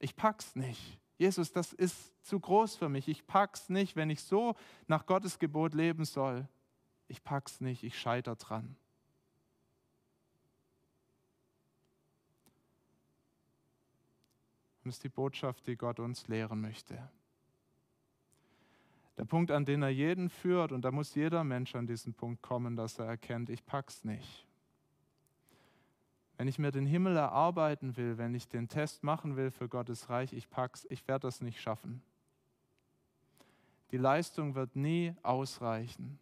Ich 0.00 0.16
pack's 0.16 0.56
nicht. 0.56 0.98
Jesus, 1.16 1.52
das 1.52 1.72
ist 1.72 2.12
zu 2.24 2.40
groß 2.40 2.76
für 2.76 2.88
mich. 2.88 3.08
Ich 3.08 3.26
pack's 3.26 3.68
nicht, 3.68 3.94
wenn 3.94 4.10
ich 4.10 4.22
so 4.22 4.54
nach 4.88 5.06
Gottes 5.06 5.38
Gebot 5.38 5.74
leben 5.74 6.04
soll. 6.04 6.48
Ich 7.06 7.22
pack's 7.22 7.60
nicht, 7.60 7.84
ich 7.84 7.98
scheiter 7.98 8.34
dran. 8.34 8.76
Und 14.84 14.90
das 14.90 14.96
ist 14.96 15.04
die 15.04 15.08
Botschaft, 15.08 15.66
die 15.66 15.76
Gott 15.76 15.98
uns 15.98 16.28
lehren 16.28 16.60
möchte. 16.60 17.10
Der 19.16 19.24
Punkt, 19.24 19.50
an 19.50 19.64
den 19.64 19.82
er 19.82 19.88
jeden 19.88 20.28
führt, 20.28 20.72
und 20.72 20.82
da 20.82 20.90
muss 20.90 21.14
jeder 21.14 21.42
Mensch 21.42 21.74
an 21.74 21.86
diesen 21.86 22.12
Punkt 22.12 22.42
kommen, 22.42 22.76
dass 22.76 22.98
er 22.98 23.06
erkennt, 23.06 23.48
ich 23.48 23.64
pack's 23.64 24.04
nicht. 24.04 24.46
Wenn 26.36 26.48
ich 26.48 26.58
mir 26.58 26.72
den 26.72 26.84
Himmel 26.84 27.16
erarbeiten 27.16 27.96
will, 27.96 28.18
wenn 28.18 28.34
ich 28.34 28.48
den 28.48 28.68
Test 28.68 29.04
machen 29.04 29.36
will 29.36 29.50
für 29.50 29.68
Gottes 29.68 30.10
Reich, 30.10 30.32
ich 30.32 30.50
pack's, 30.50 30.86
ich 30.90 31.06
werde 31.08 31.28
das 31.28 31.40
nicht 31.40 31.60
schaffen. 31.60 32.02
Die 33.90 33.96
Leistung 33.98 34.54
wird 34.54 34.74
nie 34.74 35.14
ausreichen. 35.22 36.18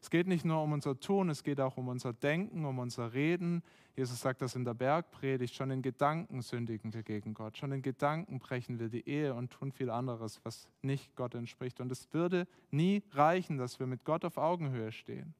Es 0.00 0.10
geht 0.10 0.26
nicht 0.26 0.44
nur 0.44 0.62
um 0.62 0.72
unser 0.72 0.98
Tun, 0.98 1.28
es 1.28 1.42
geht 1.42 1.60
auch 1.60 1.76
um 1.76 1.88
unser 1.88 2.12
Denken, 2.12 2.64
um 2.64 2.78
unser 2.78 3.12
Reden. 3.12 3.62
Jesus 3.96 4.20
sagt 4.20 4.42
das 4.42 4.54
in 4.54 4.64
der 4.64 4.74
Bergpredigt, 4.74 5.54
schon 5.54 5.70
in 5.70 5.82
Gedanken 5.82 6.40
sündigen 6.40 6.94
wir 6.94 7.02
gegen 7.02 7.34
Gott, 7.34 7.58
schon 7.58 7.72
in 7.72 7.82
Gedanken 7.82 8.38
brechen 8.38 8.78
wir 8.78 8.88
die 8.88 9.08
Ehe 9.08 9.34
und 9.34 9.50
tun 9.50 9.72
viel 9.72 9.90
anderes, 9.90 10.40
was 10.44 10.68
nicht 10.82 11.16
Gott 11.16 11.34
entspricht. 11.34 11.80
Und 11.80 11.90
es 11.90 12.12
würde 12.12 12.46
nie 12.70 13.02
reichen, 13.10 13.58
dass 13.58 13.80
wir 13.80 13.86
mit 13.86 14.04
Gott 14.04 14.24
auf 14.24 14.38
Augenhöhe 14.38 14.92
stehen. 14.92 15.34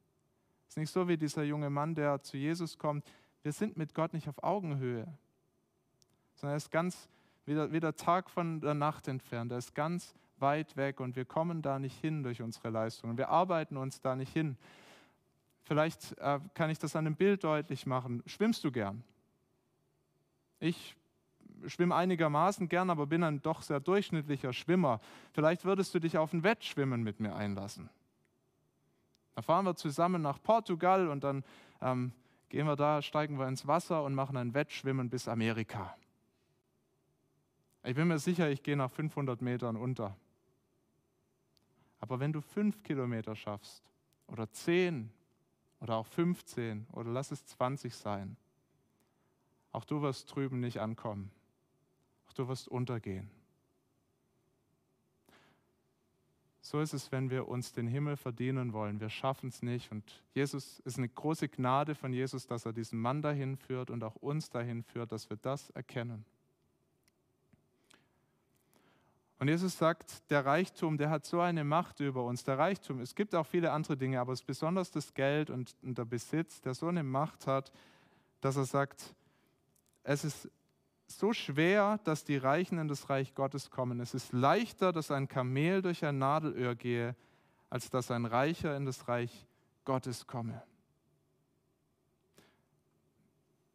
Es 0.66 0.73
ist 0.73 0.79
nicht 0.79 0.92
so 0.92 1.09
wie 1.09 1.16
dieser 1.16 1.44
junge 1.44 1.71
Mann, 1.71 1.94
der 1.94 2.21
zu 2.23 2.37
Jesus 2.37 2.77
kommt. 2.79 3.05
Wir 3.42 3.53
sind 3.53 3.77
mit 3.77 3.94
Gott 3.94 4.12
nicht 4.12 4.29
auf 4.29 4.42
Augenhöhe, 4.42 5.07
sondern 6.35 6.55
er 6.55 6.57
ist 6.57 6.71
ganz 6.71 7.09
wie 7.47 7.81
der, 7.81 7.97
Tag 7.97 8.29
von 8.29 8.61
der 8.61 8.75
Nacht 8.75 9.09
entfernt. 9.09 9.53
Er 9.53 9.59
ist 9.59 9.75
ganz 9.75 10.14
weit 10.40 10.77
weg 10.77 11.01
und 11.01 11.16
wir 11.16 11.24
kommen 11.24 11.62
da 11.62 11.79
nicht 11.79 11.98
hin 12.01 12.22
durch 12.22 12.42
unsere 12.42 12.70
Leistungen. 12.70 13.18
Wir 13.18 13.29
arbeiten 13.29 13.77
uns 13.77 14.01
da 14.01 14.16
nicht 14.16 14.33
hin. 14.33 14.57
Vielleicht 15.62 16.16
äh, 16.18 16.40
kann 16.55 16.70
ich 16.70 16.79
das 16.79 16.96
an 16.96 17.07
einem 17.07 17.16
Bild 17.16 17.44
deutlich 17.44 17.87
machen. 17.87 18.22
Schwimmst 18.27 18.64
du 18.64 18.72
gern? 18.72 19.03
Ich 20.61 20.96
schwimme 21.66 21.94
einigermaßen 21.94 22.68
gern, 22.68 22.90
aber 22.90 23.07
bin 23.07 23.22
ein 23.22 23.42
doch 23.42 23.62
sehr 23.62 23.81
durchschnittlicher 23.81 24.53
Schwimmer. 24.53 25.01
Vielleicht 25.33 25.64
würdest 25.64 25.94
du 25.94 25.98
dich 25.98 26.16
auf 26.18 26.33
ein 26.33 26.42
Wettschwimmen 26.42 27.03
mit 27.03 27.20
mir 27.20 27.35
einlassen. 27.35 27.90
Da 29.35 29.42
fahren 29.42 29.66
wir 29.66 29.77
zusammen 29.77 30.22
nach 30.22 30.42
Portugal 30.42 31.09
und 31.09 31.22
dann 31.22 31.44
ähm, 31.81 32.12
gehen 32.48 32.66
wir 32.66 32.77
da, 32.77 33.03
steigen 33.03 33.38
wir 33.38 33.46
ins 33.46 33.66
Wasser 33.66 34.03
und 34.03 34.14
machen 34.14 34.37
ein 34.37 34.55
Wettschwimmen 34.55 35.11
bis 35.11 35.29
Amerika. 35.29 35.94
Ich 37.85 37.94
bin 37.94 38.09
mir 38.09 38.18
sicher, 38.18 38.51
ich 38.51 38.62
gehe 38.62 38.77
nach 38.77 38.90
500 38.90 39.40
Metern 39.40 39.77
unter. 39.77 40.16
Aber 42.01 42.21
wenn 42.21 42.33
du 42.33 42.41
fünf 42.41 42.83
Kilometer 42.83 43.35
schaffst 43.35 43.83
oder 44.27 44.51
zehn 44.51 45.11
oder 45.81 45.97
auch 45.97 46.07
15 46.07 46.87
oder 46.93 47.11
lass 47.11 47.31
es 47.31 47.45
20 47.47 47.95
sein, 47.95 48.37
auch 49.73 49.85
du 49.85 50.03
wirst 50.03 50.35
drüben 50.35 50.61
nicht 50.61 50.81
ankommen. 50.81 51.31
Auch 52.29 52.33
du 52.33 52.49
wirst 52.49 52.69
untergehen. 52.69 53.31
So 56.61 56.81
ist 56.81 56.93
es, 56.93 57.11
wenn 57.13 57.31
wir 57.31 57.49
uns 57.49 57.73
den 57.73 57.87
Himmel 57.87 58.19
verdienen 58.19 58.75
wollen. 58.75 59.01
Wir 59.01 59.09
schaffen 59.09 59.49
es 59.49 59.63
nicht. 59.63 59.91
Und 59.91 60.23
Jesus 60.35 60.81
ist 60.81 60.99
eine 60.99 61.09
große 61.09 61.49
Gnade 61.49 61.95
von 61.95 62.13
Jesus, 62.13 62.47
dass 62.47 62.67
er 62.67 62.75
diesen 62.75 63.01
Mann 63.01 63.23
dahin 63.23 63.57
führt 63.57 63.89
und 63.91 64.05
auch 64.05 64.17
uns 64.17 64.51
dahin 64.51 64.83
führt, 64.83 65.11
dass 65.13 65.31
wir 65.31 65.39
das 65.39 65.71
erkennen. 65.71 66.27
Und 69.38 69.48
Jesus 69.48 69.79
sagt, 69.79 70.29
der 70.31 70.44
Reichtum, 70.44 70.98
der 70.98 71.11
hat 71.11 71.24
so 71.24 71.40
eine 71.40 71.62
Macht 71.62 72.01
über 72.01 72.24
uns. 72.24 72.42
Der 72.42 72.59
Reichtum, 72.59 73.01
es 73.01 73.14
gibt 73.14 73.35
auch 73.35 73.46
viele 73.46 73.70
andere 73.70 73.96
Dinge, 73.96 74.20
aber 74.20 74.33
es 74.33 74.40
ist 74.40 74.46
besonders 74.46 74.90
das 74.90 75.14
Geld 75.14 75.48
und, 75.48 75.77
der 75.83 76.05
Besitz, 76.05 76.61
der 76.61 76.74
so 76.74 76.88
eine 76.88 77.05
Macht 77.05 77.46
hat, 77.46 77.70
dass 78.40 78.57
er 78.57 78.64
sagt, 78.64 79.14
es 80.03 80.24
ist 80.24 80.51
so 81.07 81.33
schwer, 81.33 82.01
dass 82.05 82.24
die 82.24 82.37
Reichen 82.37 82.79
in 82.79 82.88
das 82.88 83.09
Reich 83.09 83.35
Gottes 83.35 83.70
kommen. 83.70 84.01
Es 84.01 84.12
ist 84.12 84.33
leichter, 84.33 84.92
dass 84.92 85.11
ein 85.11 85.29
Kamel 85.29 85.83
durch 85.83 86.05
ein 86.05 86.18
Nadelöhr 86.18 86.74
gehe, 86.74 87.14
als 87.70 87.90
dass 87.90 88.11
ein 88.11 88.27
Reicher 88.27 88.77
in 88.77 88.87
das 88.87 89.09
Reich 89.09 89.46
Gottes 89.85 90.27
komme. 90.27 90.62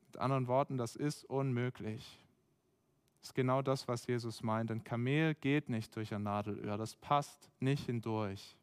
Mit 0.08 0.18
anderen 0.18 0.48
Worten, 0.48 0.78
das 0.78 0.96
ist 0.96 1.24
unmöglich. 1.26 2.23
Das 3.24 3.30
ist 3.30 3.36
genau 3.36 3.62
das, 3.62 3.88
was 3.88 4.06
Jesus 4.06 4.44
meint. 4.44 4.70
Ein 4.70 4.84
Kamel 4.84 5.34
geht 5.34 5.70
nicht 5.70 5.96
durch 5.96 6.14
ein 6.14 6.24
Nadelöhr, 6.24 6.78
das 6.78 6.98
passt 6.98 7.50
nicht 7.62 7.86
hindurch. 7.86 8.58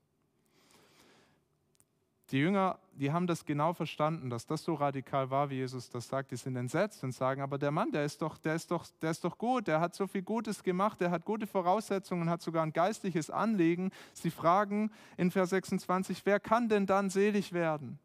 Die 2.31 2.37
Jünger, 2.37 2.79
die 2.93 3.11
haben 3.11 3.27
das 3.27 3.47
genau 3.47 3.73
verstanden, 3.73 4.29
dass 4.29 4.45
das 4.45 4.63
so 4.63 4.75
radikal 4.75 5.31
war, 5.31 5.49
wie 5.49 5.55
Jesus 5.55 5.89
das 5.89 6.09
sagt. 6.09 6.31
Die 6.31 6.37
sind 6.37 6.57
entsetzt 6.57 7.03
und 7.03 7.13
sagen, 7.13 7.41
aber 7.41 7.57
der 7.57 7.71
Mann, 7.71 7.91
der 7.91 8.05
ist 8.05 8.21
doch, 8.21 8.37
der 8.37 8.55
ist 8.55 8.71
doch, 8.71 8.85
der 9.01 9.13
ist 9.13 9.25
doch 9.25 9.39
gut, 9.39 9.67
der 9.67 9.81
hat 9.81 9.95
so 9.95 10.07
viel 10.07 10.21
Gutes 10.21 10.63
gemacht, 10.63 11.01
der 11.01 11.11
hat 11.11 11.25
gute 11.25 11.47
Voraussetzungen, 11.47 12.29
hat 12.29 12.43
sogar 12.43 12.63
ein 12.63 12.75
geistliches 12.75 13.31
Anliegen. 13.31 13.91
Sie 14.13 14.31
fragen 14.31 14.93
in 15.17 15.31
Vers 15.31 15.51
26, 15.51 16.27
wer 16.27 16.39
kann 16.39 16.69
denn 16.69 16.85
dann 16.85 17.09
selig 17.09 17.55
werden? 17.55 17.99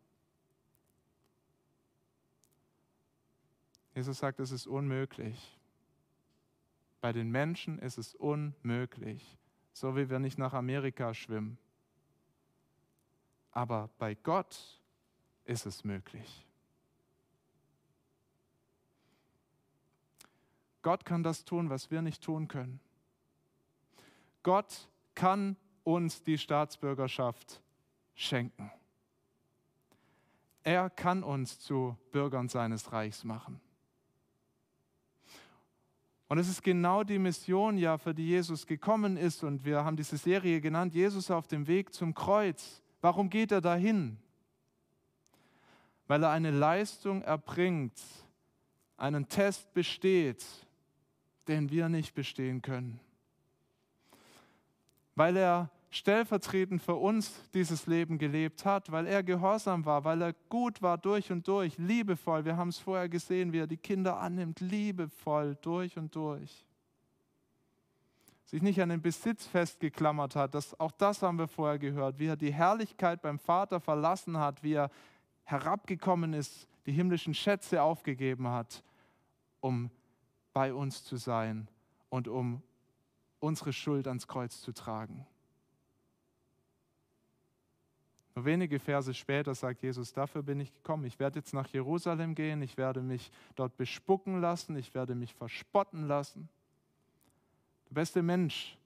Jesus 3.94 4.20
sagt, 4.20 4.39
es 4.39 4.52
ist 4.52 4.68
unmöglich. 4.68 5.60
Bei 7.06 7.13
den 7.13 7.30
Menschen 7.30 7.78
ist 7.78 8.00
es 8.00 8.15
unmöglich, 8.15 9.38
so 9.74 9.96
wie 9.96 10.10
wir 10.10 10.18
nicht 10.18 10.39
nach 10.39 10.54
Amerika 10.54 11.13
schwimmen. 11.13 11.60
Aber 13.52 13.91
bei 14.00 14.15
Gott 14.15 14.82
ist 15.44 15.68
es 15.68 15.84
möglich. 15.84 16.48
Gott 20.82 21.06
kann 21.06 21.22
das 21.22 21.46
tun, 21.46 21.70
was 21.70 21.91
wir 21.91 22.02
nicht 22.02 22.24
tun 22.24 22.48
können. 22.48 22.80
Gott 24.41 24.89
kann 25.13 25.58
uns 25.84 26.24
die 26.24 26.39
Staatsbürgerschaft 26.39 27.62
schenken. 28.15 28.72
Er 30.63 30.89
kann 30.89 31.22
uns 31.22 31.60
zu 31.60 31.96
Bürgern 32.12 32.50
seines 32.50 32.91
Reichs 32.91 33.24
machen. 33.24 33.62
Und 36.28 36.40
es 36.40 36.50
ist 36.50 36.64
genau 36.64 37.04
die 37.04 37.20
Mission, 37.20 37.78
ja, 37.78 37.98
für 37.98 38.14
die 38.14 38.28
Jesus 38.28 38.66
gekommen 38.66 39.16
ist. 39.16 39.44
Und 39.44 39.64
wir 39.64 39.84
haben 39.84 39.96
diese 39.96 40.18
Serie 40.18 40.60
genannt, 40.60 40.96
Jesus 40.96 41.30
auf 41.30 41.48
dem 41.48 41.68
Weg 41.68 41.94
zum 41.94 42.14
Kreuz. 42.14 42.82
Warum 43.02 43.30
geht 43.30 43.52
er 43.52 43.62
dahin? 43.62 44.18
Weil 46.08 46.24
er 46.24 46.32
eine 46.32 46.52
Leistung 46.52 47.22
erbringt, 47.22 48.00
einen 48.98 49.28
Test 49.28 49.72
besteht, 49.74 50.44
den 51.48 51.70
wir 51.70 51.90
nicht 51.90 52.16
bestehen 52.16 52.62
können. 52.62 53.00
Weil 55.14 55.38
er 55.38 55.70
stellvertretend 55.95 56.81
für 56.81 56.95
uns 56.95 57.41
dieses 57.53 57.88
Leben 57.88 58.17
gelebt 58.17 58.65
hat, 58.65 58.91
weil 58.91 59.08
er 59.08 59.23
gehorsam 59.23 59.86
war, 59.86 60.03
weil 60.03 60.21
er 60.21 60.34
gut 60.49 60.81
war 60.81 60.97
durch 60.97 61.31
und 61.31 61.47
durch, 61.47 61.77
liebevoll. 61.77 62.43
Wir 62.43 62.58
haben 62.58 62.69
es 62.69 62.79
vorher 62.79 63.08
gesehen, 63.08 63.53
wie 63.53 63.60
er 63.60 63.67
die 63.67 63.77
Kinder 63.77 64.19
annimmt, 64.19 64.60
liebevoll 64.60 65.55
durch 65.62 65.97
und 65.97 66.13
durch. 66.13 66.65
Sich 68.43 68.62
nicht 68.62 68.81
an 68.81 68.89
den 68.89 69.01
Besitz 69.01 69.47
festgeklammert 69.47 70.36
hat, 70.36 70.53
das, 70.53 70.77
auch 70.79 70.91
das 70.91 71.21
haben 71.21 71.39
wir 71.39 71.47
vorher 71.47 71.79
gehört, 71.79 72.19
wie 72.19 72.27
er 72.27 72.36
die 72.36 72.53
Herrlichkeit 72.53 73.21
beim 73.21 73.39
Vater 73.39 73.79
verlassen 73.79 74.38
hat, 74.38 74.62
wie 74.63 74.73
er 74.73 74.91
herabgekommen 75.45 76.34
ist, 76.34 76.67
die 76.86 76.91
himmlischen 76.91 77.34
Schätze 77.34 77.81
aufgegeben 77.81 78.49
hat, 78.49 78.84
um 79.62 79.89
bei 80.53 80.73
uns 80.73 81.03
zu 81.05 81.15
sein 81.15 81.69
und 82.10 82.27
um 82.27 82.62
unsere 83.39 83.71
Schuld 83.71 84.08
ans 84.08 84.27
Kreuz 84.27 84.62
zu 84.62 84.73
tragen. 84.73 85.25
Nur 88.36 88.43
wenige 88.43 88.80
Verse 88.80 89.13
später 89.13 89.56
sagt 89.56 89.82
Jesus, 89.82 90.12
dafür 90.12 90.43
bin 90.43 90.60
ich 90.60 90.74
gekommen. 90.74 91.06
Ich 91.06 91.17
werde 91.19 91.39
jetzt 91.39 91.54
nach 91.54 91.67
Jerusalem 91.69 92.36
gehen, 92.36 92.62
ich 92.62 92.76
werde 92.76 93.02
mich 93.02 93.32
dort 93.56 93.78
bespucken 93.78 94.41
lassen, 94.41 94.76
ich 94.76 94.93
werde 94.93 95.15
mich 95.15 95.34
verspotten 95.34 96.06
lassen. 96.06 96.50
Der 97.89 97.95
beste 97.95 98.21
Mensch, 98.21 98.78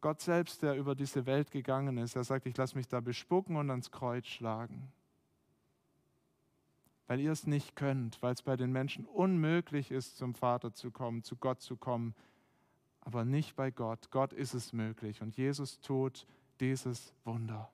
Gott 0.00 0.22
selbst, 0.22 0.62
der 0.62 0.76
über 0.76 0.94
diese 0.94 1.26
Welt 1.26 1.50
gegangen 1.50 1.98
ist, 1.98 2.16
er 2.16 2.24
sagt, 2.24 2.46
ich 2.46 2.56
lasse 2.56 2.76
mich 2.76 2.88
da 2.88 3.00
bespucken 3.00 3.56
und 3.56 3.70
ans 3.70 3.90
Kreuz 3.90 4.26
schlagen. 4.26 4.90
Weil 7.06 7.20
ihr 7.20 7.32
es 7.32 7.46
nicht 7.46 7.76
könnt, 7.76 8.22
weil 8.22 8.32
es 8.32 8.40
bei 8.40 8.56
den 8.56 8.72
Menschen 8.72 9.04
unmöglich 9.04 9.90
ist, 9.90 10.16
zum 10.16 10.34
Vater 10.34 10.72
zu 10.72 10.90
kommen, 10.90 11.22
zu 11.22 11.36
Gott 11.36 11.60
zu 11.60 11.76
kommen, 11.76 12.14
aber 13.02 13.26
nicht 13.26 13.56
bei 13.56 13.70
Gott. 13.70 14.10
Gott 14.10 14.32
ist 14.32 14.54
es 14.54 14.72
möglich 14.72 15.20
und 15.20 15.36
Jesus 15.36 15.80
tut 15.80 16.26
dieses 16.60 17.12
Wunder. 17.24 17.70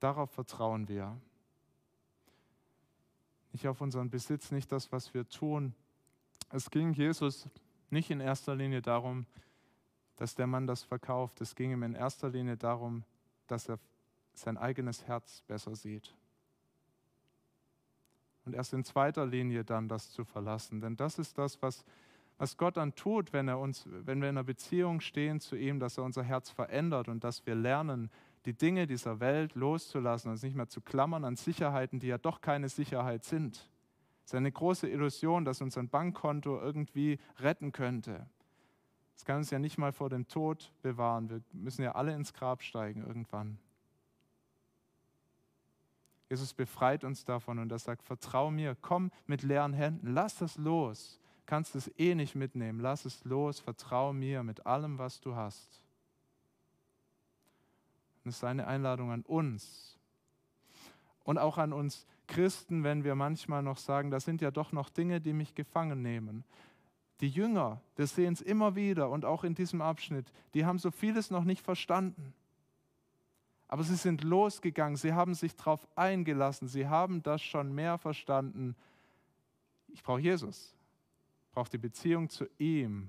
Darauf 0.00 0.30
vertrauen 0.30 0.88
wir. 0.88 1.20
Nicht 3.52 3.66
auf 3.66 3.80
unseren 3.80 4.10
Besitz, 4.10 4.50
nicht 4.50 4.70
das, 4.70 4.92
was 4.92 5.14
wir 5.14 5.28
tun. 5.28 5.74
Es 6.50 6.70
ging 6.70 6.92
Jesus 6.92 7.48
nicht 7.90 8.10
in 8.10 8.20
erster 8.20 8.54
Linie 8.54 8.82
darum, 8.82 9.26
dass 10.16 10.34
der 10.34 10.46
Mann 10.46 10.66
das 10.66 10.82
verkauft. 10.82 11.40
Es 11.40 11.54
ging 11.54 11.72
ihm 11.72 11.82
in 11.82 11.94
erster 11.94 12.28
Linie 12.28 12.56
darum, 12.56 13.04
dass 13.46 13.68
er 13.68 13.78
sein 14.34 14.56
eigenes 14.56 15.06
Herz 15.06 15.42
besser 15.46 15.74
sieht. 15.74 16.14
und 18.44 18.54
erst 18.54 18.72
in 18.72 18.82
zweiter 18.82 19.26
Linie 19.26 19.62
dann 19.62 19.88
das 19.88 20.10
zu 20.10 20.24
verlassen. 20.24 20.80
Denn 20.80 20.96
das 20.96 21.18
ist 21.18 21.36
das, 21.36 21.60
was, 21.60 21.84
was 22.38 22.56
Gott 22.56 22.78
dann 22.78 22.94
tut, 22.94 23.34
wenn, 23.34 23.46
er 23.46 23.58
uns, 23.58 23.84
wenn 23.86 24.22
wir 24.22 24.30
in 24.30 24.38
einer 24.38 24.44
Beziehung 24.44 25.00
stehen 25.00 25.38
zu 25.38 25.54
ihm, 25.54 25.80
dass 25.80 25.98
er 25.98 26.04
unser 26.04 26.22
Herz 26.22 26.48
verändert 26.48 27.08
und 27.08 27.24
dass 27.24 27.44
wir 27.44 27.54
lernen, 27.54 28.10
die 28.48 28.54
Dinge 28.54 28.86
dieser 28.86 29.20
Welt 29.20 29.54
loszulassen, 29.54 30.30
uns 30.30 30.42
nicht 30.42 30.56
mehr 30.56 30.68
zu 30.68 30.80
klammern 30.80 31.26
an 31.26 31.36
Sicherheiten, 31.36 32.00
die 32.00 32.06
ja 32.06 32.16
doch 32.16 32.40
keine 32.40 32.70
Sicherheit 32.70 33.22
sind. 33.24 33.56
Es 34.24 34.30
ist 34.30 34.34
eine 34.34 34.50
große 34.50 34.88
Illusion, 34.88 35.44
dass 35.44 35.60
uns 35.60 35.76
ein 35.76 35.90
Bankkonto 35.90 36.58
irgendwie 36.58 37.18
retten 37.40 37.72
könnte. 37.72 38.26
Es 39.14 39.26
kann 39.26 39.36
uns 39.36 39.50
ja 39.50 39.58
nicht 39.58 39.76
mal 39.76 39.92
vor 39.92 40.08
dem 40.08 40.28
Tod 40.28 40.72
bewahren. 40.80 41.28
Wir 41.28 41.42
müssen 41.52 41.82
ja 41.82 41.92
alle 41.92 42.14
ins 42.14 42.32
Grab 42.32 42.62
steigen 42.62 43.06
irgendwann. 43.06 43.58
Jesus 46.30 46.54
befreit 46.54 47.04
uns 47.04 47.26
davon 47.26 47.58
und 47.58 47.70
er 47.70 47.78
sagt, 47.78 48.02
vertrau 48.02 48.50
mir, 48.50 48.78
komm 48.80 49.10
mit 49.26 49.42
leeren 49.42 49.74
Händen, 49.74 50.14
lass 50.14 50.36
das 50.36 50.56
los. 50.56 51.20
Kannst 51.44 51.76
es 51.76 51.92
eh 51.98 52.14
nicht 52.14 52.34
mitnehmen, 52.34 52.80
lass 52.80 53.04
es 53.04 53.24
los, 53.24 53.60
vertrau 53.60 54.14
mir 54.14 54.42
mit 54.42 54.64
allem, 54.64 54.96
was 54.96 55.20
du 55.20 55.34
hast. 55.34 55.82
Das 58.28 58.34
ist 58.34 58.40
seine 58.40 58.66
Einladung 58.66 59.10
an 59.10 59.22
uns. 59.22 59.96
Und 61.24 61.38
auch 61.38 61.56
an 61.56 61.72
uns 61.72 62.06
Christen, 62.26 62.84
wenn 62.84 63.02
wir 63.02 63.14
manchmal 63.14 63.62
noch 63.62 63.78
sagen, 63.78 64.10
das 64.10 64.26
sind 64.26 64.42
ja 64.42 64.50
doch 64.50 64.70
noch 64.70 64.90
Dinge, 64.90 65.18
die 65.18 65.32
mich 65.32 65.54
gefangen 65.54 66.02
nehmen. 66.02 66.44
Die 67.20 67.30
Jünger, 67.30 67.80
wir 67.96 68.06
sehen 68.06 68.34
es 68.34 68.42
immer 68.42 68.76
wieder 68.76 69.08
und 69.08 69.24
auch 69.24 69.44
in 69.44 69.54
diesem 69.54 69.80
Abschnitt, 69.80 70.30
die 70.52 70.66
haben 70.66 70.78
so 70.78 70.90
vieles 70.90 71.30
noch 71.30 71.44
nicht 71.44 71.64
verstanden. 71.64 72.34
Aber 73.66 73.82
sie 73.82 73.96
sind 73.96 74.22
losgegangen, 74.22 74.98
sie 74.98 75.14
haben 75.14 75.32
sich 75.32 75.56
darauf 75.56 75.88
eingelassen, 75.96 76.68
sie 76.68 76.86
haben 76.86 77.22
das 77.22 77.40
schon 77.40 77.74
mehr 77.74 77.96
verstanden. 77.96 78.76
Ich 79.88 80.02
brauche 80.02 80.20
Jesus, 80.20 80.76
ich 81.46 81.50
brauche 81.52 81.70
die 81.70 81.78
Beziehung 81.78 82.28
zu 82.28 82.44
ihm, 82.58 83.08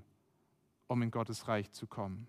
um 0.86 1.02
in 1.02 1.10
Gottes 1.10 1.46
Reich 1.46 1.70
zu 1.72 1.86
kommen. 1.86 2.26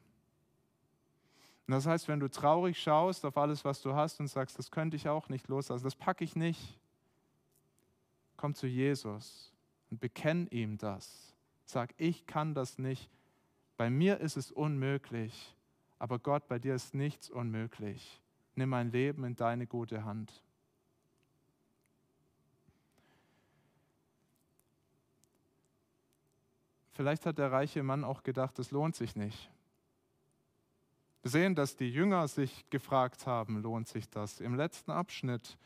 Und 1.68 1.74
das 1.74 1.86
heißt, 1.86 2.08
wenn 2.08 2.20
du 2.20 2.30
traurig 2.30 2.82
schaust 2.82 3.26
auf 3.26 3.38
alles, 3.38 3.64
was 3.64 3.82
du 3.82 3.94
hast 3.96 4.20
und 4.20 4.28
sagst, 4.28 4.58
das 4.60 4.72
könnte 4.72 4.98
ich 4.98 5.08
auch 5.08 5.30
nicht 5.30 5.48
loslassen, 5.48 5.84
das 5.84 5.96
packe 5.96 6.24
ich 6.24 6.36
nicht, 6.36 6.80
komm 8.36 8.56
zu 8.56 8.68
Jesus 8.68 9.54
und 9.90 10.02
bekenn 10.02 10.48
ihm 10.48 10.78
das. 10.78 11.34
Sag, 11.66 11.94
ich 11.98 12.26
kann 12.26 12.54
das 12.54 12.78
nicht. 12.78 13.10
Bei 13.78 13.90
mir 13.90 14.20
ist 14.20 14.36
es 14.36 14.52
unmöglich, 14.52 15.56
aber 16.00 16.20
Gott, 16.20 16.48
bei 16.48 16.60
dir 16.60 16.76
ist 16.76 16.94
nichts 16.94 17.30
unmöglich. 17.30 18.22
Nimm 18.56 18.70
mein 18.70 18.92
Leben 18.92 19.24
in 19.24 19.36
deine 19.36 19.68
gute 19.68 20.04
Hand. 20.04 20.44
Vielleicht 26.94 27.26
hat 27.26 27.38
der 27.38 27.52
reiche 27.52 27.82
Mann 27.84 28.04
auch 28.04 28.24
gedacht, 28.24 28.60
es 28.60 28.72
lohnt 28.72 28.96
sich 28.96 29.16
nicht. 29.16 29.50
Wir 31.22 31.32
sehen, 31.32 31.54
dass 31.54 31.76
die 31.76 31.90
Jünger 31.90 32.28
sich 32.28 32.68
gefragt 32.70 33.28
haben, 33.28 33.62
lohnt 33.62 33.88
sich 33.88 34.10
das? 34.10 34.40
Im 34.40 34.56
letzten 34.56 34.92
Abschnitt. 34.92 35.58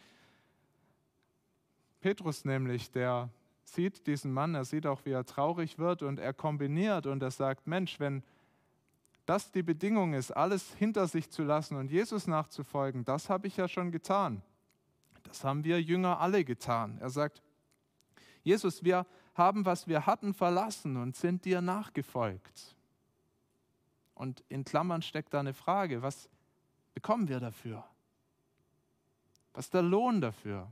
Petrus 2.01 2.43
nämlich, 2.43 2.91
der 2.91 3.29
sieht 3.63 4.05
diesen 4.05 4.33
Mann, 4.33 4.53
er 4.53 4.65
sieht 4.65 4.85
auch, 4.85 5.05
wie 5.05 5.11
er 5.11 5.25
traurig 5.25 5.79
wird 5.79 6.03
und 6.03 6.19
er 6.19 6.33
kombiniert 6.33 7.07
und 7.07 7.23
er 7.23 7.31
sagt, 7.31 7.67
Mensch, 7.67 7.99
wenn 7.99 8.21
das 9.25 9.51
die 9.51 9.63
Bedingung 9.63 10.13
ist, 10.13 10.31
alles 10.31 10.73
hinter 10.75 11.07
sich 11.07 11.29
zu 11.29 11.43
lassen 11.43 11.77
und 11.77 11.89
Jesus 11.89 12.27
nachzufolgen, 12.27 13.05
das 13.05 13.29
habe 13.29 13.47
ich 13.47 13.57
ja 13.57 13.67
schon 13.67 13.91
getan. 13.91 14.41
Das 15.23 15.43
haben 15.43 15.63
wir 15.63 15.81
Jünger 15.81 16.19
alle 16.19 16.43
getan. 16.43 16.97
Er 16.99 17.09
sagt, 17.09 17.41
Jesus, 18.43 18.83
wir 18.83 19.07
haben, 19.33 19.65
was 19.65 19.87
wir 19.87 20.05
hatten, 20.05 20.33
verlassen 20.33 20.97
und 20.97 21.15
sind 21.15 21.45
dir 21.45 21.61
nachgefolgt. 21.61 22.74
Und 24.15 24.43
in 24.47 24.63
Klammern 24.63 25.01
steckt 25.01 25.33
da 25.33 25.39
eine 25.41 25.53
Frage, 25.53 26.01
was 26.01 26.29
bekommen 26.93 27.27
wir 27.27 27.39
dafür? 27.39 27.83
Was 29.53 29.65
ist 29.65 29.73
der 29.73 29.83
Lohn 29.83 30.21
dafür? 30.21 30.71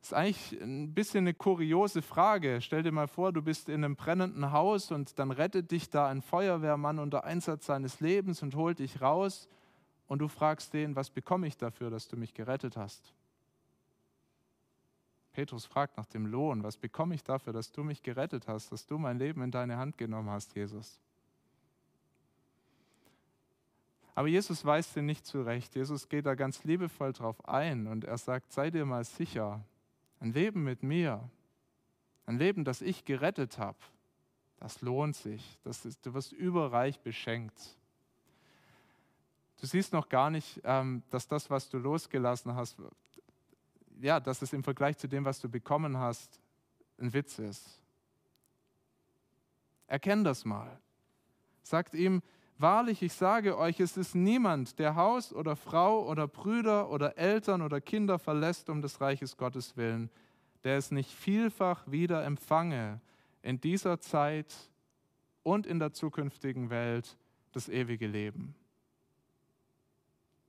Das 0.00 0.12
ist 0.12 0.12
eigentlich 0.12 0.60
ein 0.60 0.94
bisschen 0.94 1.24
eine 1.24 1.34
kuriose 1.34 2.02
Frage. 2.02 2.60
Stell 2.60 2.84
dir 2.84 2.92
mal 2.92 3.08
vor, 3.08 3.32
du 3.32 3.42
bist 3.42 3.68
in 3.68 3.82
einem 3.82 3.96
brennenden 3.96 4.52
Haus 4.52 4.92
und 4.92 5.18
dann 5.18 5.32
rettet 5.32 5.72
dich 5.72 5.90
da 5.90 6.08
ein 6.08 6.22
Feuerwehrmann 6.22 7.00
unter 7.00 7.24
Einsatz 7.24 7.66
seines 7.66 7.98
Lebens 7.98 8.42
und 8.42 8.54
holt 8.54 8.78
dich 8.78 9.00
raus 9.00 9.48
und 10.06 10.20
du 10.20 10.28
fragst 10.28 10.74
den, 10.74 10.94
was 10.94 11.10
bekomme 11.10 11.48
ich 11.48 11.56
dafür, 11.56 11.90
dass 11.90 12.06
du 12.06 12.16
mich 12.16 12.34
gerettet 12.34 12.76
hast? 12.76 13.15
Petrus 15.36 15.66
fragt 15.66 15.98
nach 15.98 16.06
dem 16.06 16.24
Lohn, 16.24 16.62
was 16.62 16.78
bekomme 16.78 17.14
ich 17.14 17.22
dafür, 17.22 17.52
dass 17.52 17.70
du 17.70 17.84
mich 17.84 18.02
gerettet 18.02 18.48
hast, 18.48 18.72
dass 18.72 18.86
du 18.86 18.96
mein 18.96 19.18
Leben 19.18 19.42
in 19.42 19.50
deine 19.50 19.76
Hand 19.76 19.98
genommen 19.98 20.30
hast, 20.30 20.56
Jesus? 20.56 20.98
Aber 24.14 24.28
Jesus 24.28 24.64
weist 24.64 24.96
ihn 24.96 25.04
nicht 25.04 25.26
zurecht. 25.26 25.74
Jesus 25.74 26.08
geht 26.08 26.24
da 26.24 26.34
ganz 26.34 26.64
liebevoll 26.64 27.12
drauf 27.12 27.46
ein 27.46 27.86
und 27.86 28.04
er 28.04 28.16
sagt, 28.16 28.50
sei 28.50 28.70
dir 28.70 28.86
mal 28.86 29.04
sicher, 29.04 29.62
ein 30.20 30.32
Leben 30.32 30.64
mit 30.64 30.82
mir, 30.82 31.28
ein 32.24 32.38
Leben, 32.38 32.64
das 32.64 32.80
ich 32.80 33.04
gerettet 33.04 33.58
habe, 33.58 33.76
das 34.56 34.80
lohnt 34.80 35.16
sich. 35.16 35.58
Das 35.64 35.84
ist, 35.84 36.06
du 36.06 36.14
wirst 36.14 36.32
überreich 36.32 36.98
beschenkt. 37.00 37.76
Du 39.60 39.66
siehst 39.66 39.92
noch 39.92 40.08
gar 40.08 40.30
nicht, 40.30 40.62
ähm, 40.64 41.02
dass 41.10 41.28
das, 41.28 41.50
was 41.50 41.68
du 41.68 41.76
losgelassen 41.76 42.54
hast, 42.54 42.78
ja, 44.00 44.20
dass 44.20 44.42
es 44.42 44.52
im 44.52 44.62
Vergleich 44.62 44.98
zu 44.98 45.08
dem, 45.08 45.24
was 45.24 45.40
du 45.40 45.48
bekommen 45.48 45.98
hast, 45.98 46.40
ein 46.98 47.12
Witz 47.12 47.38
ist. 47.38 47.80
Erkenn 49.86 50.24
das 50.24 50.44
mal. 50.44 50.80
Sagt 51.62 51.94
ihm, 51.94 52.22
wahrlich, 52.58 53.02
ich 53.02 53.12
sage 53.12 53.56
euch, 53.58 53.80
es 53.80 53.96
ist 53.96 54.14
niemand, 54.14 54.78
der 54.78 54.96
Haus 54.96 55.32
oder 55.32 55.56
Frau 55.56 56.06
oder 56.06 56.26
Brüder 56.26 56.90
oder 56.90 57.18
Eltern 57.18 57.62
oder 57.62 57.80
Kinder 57.80 58.18
verlässt 58.18 58.68
um 58.68 58.82
des 58.82 59.00
Reiches 59.00 59.36
Gottes 59.36 59.76
willen, 59.76 60.10
der 60.64 60.78
es 60.78 60.90
nicht 60.90 61.10
vielfach 61.10 61.90
wieder 61.90 62.24
empfange 62.24 63.00
in 63.42 63.60
dieser 63.60 64.00
Zeit 64.00 64.54
und 65.42 65.66
in 65.66 65.78
der 65.78 65.92
zukünftigen 65.92 66.70
Welt 66.70 67.16
das 67.52 67.68
ewige 67.68 68.06
Leben. 68.06 68.54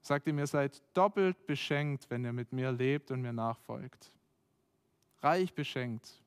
Sagt 0.08 0.26
ihm, 0.26 0.38
ihr 0.38 0.46
seid 0.46 0.82
doppelt 0.94 1.44
beschenkt, 1.46 2.08
wenn 2.08 2.24
ihr 2.24 2.32
mit 2.32 2.50
mir 2.50 2.72
lebt 2.72 3.10
und 3.10 3.20
mir 3.20 3.34
nachfolgt. 3.34 4.10
Reich 5.20 5.52
beschenkt. 5.52 6.22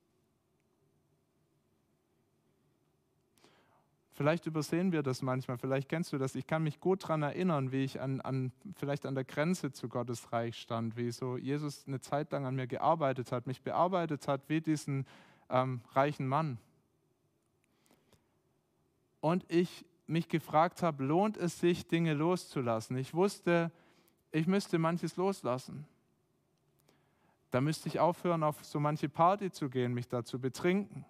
Vielleicht 4.11 4.45
übersehen 4.45 4.91
wir 4.91 5.01
das 5.01 5.23
manchmal, 5.23 5.57
vielleicht 5.57 5.89
kennst 5.89 6.13
du 6.13 6.19
das. 6.19 6.35
Ich 6.35 6.45
kann 6.45 6.61
mich 6.61 6.79
gut 6.79 7.01
daran 7.01 7.23
erinnern, 7.23 7.71
wie 7.71 7.83
ich 7.83 7.99
an, 7.99 8.21
an, 8.21 8.51
vielleicht 8.75 9.07
an 9.07 9.15
der 9.15 9.23
Grenze 9.23 9.71
zu 9.71 9.89
Gottes 9.89 10.31
Reich 10.31 10.57
stand, 10.57 10.95
wie 10.95 11.09
so 11.09 11.35
Jesus 11.35 11.87
eine 11.87 12.01
Zeit 12.01 12.31
lang 12.31 12.45
an 12.45 12.53
mir 12.53 12.67
gearbeitet 12.67 13.31
hat, 13.31 13.47
mich 13.47 13.63
bearbeitet 13.63 14.27
hat 14.27 14.47
wie 14.47 14.61
diesen 14.61 15.07
ähm, 15.49 15.81
reichen 15.93 16.27
Mann. 16.27 16.59
Und 19.21 19.43
ich 19.51 19.87
mich 20.11 20.27
gefragt 20.27 20.83
habe, 20.83 21.03
lohnt 21.03 21.37
es 21.37 21.59
sich, 21.59 21.87
Dinge 21.87 22.13
loszulassen? 22.13 22.97
Ich 22.97 23.13
wusste, 23.13 23.71
ich 24.31 24.45
müsste 24.45 24.77
manches 24.77 25.15
loslassen. 25.15 25.87
Da 27.49 27.61
müsste 27.61 27.89
ich 27.89 27.99
aufhören, 27.99 28.43
auf 28.43 28.63
so 28.63 28.79
manche 28.79 29.09
Party 29.09 29.51
zu 29.51 29.69
gehen, 29.69 29.93
mich 29.93 30.07
da 30.07 30.23
zu 30.23 30.39
betrinken. 30.39 31.05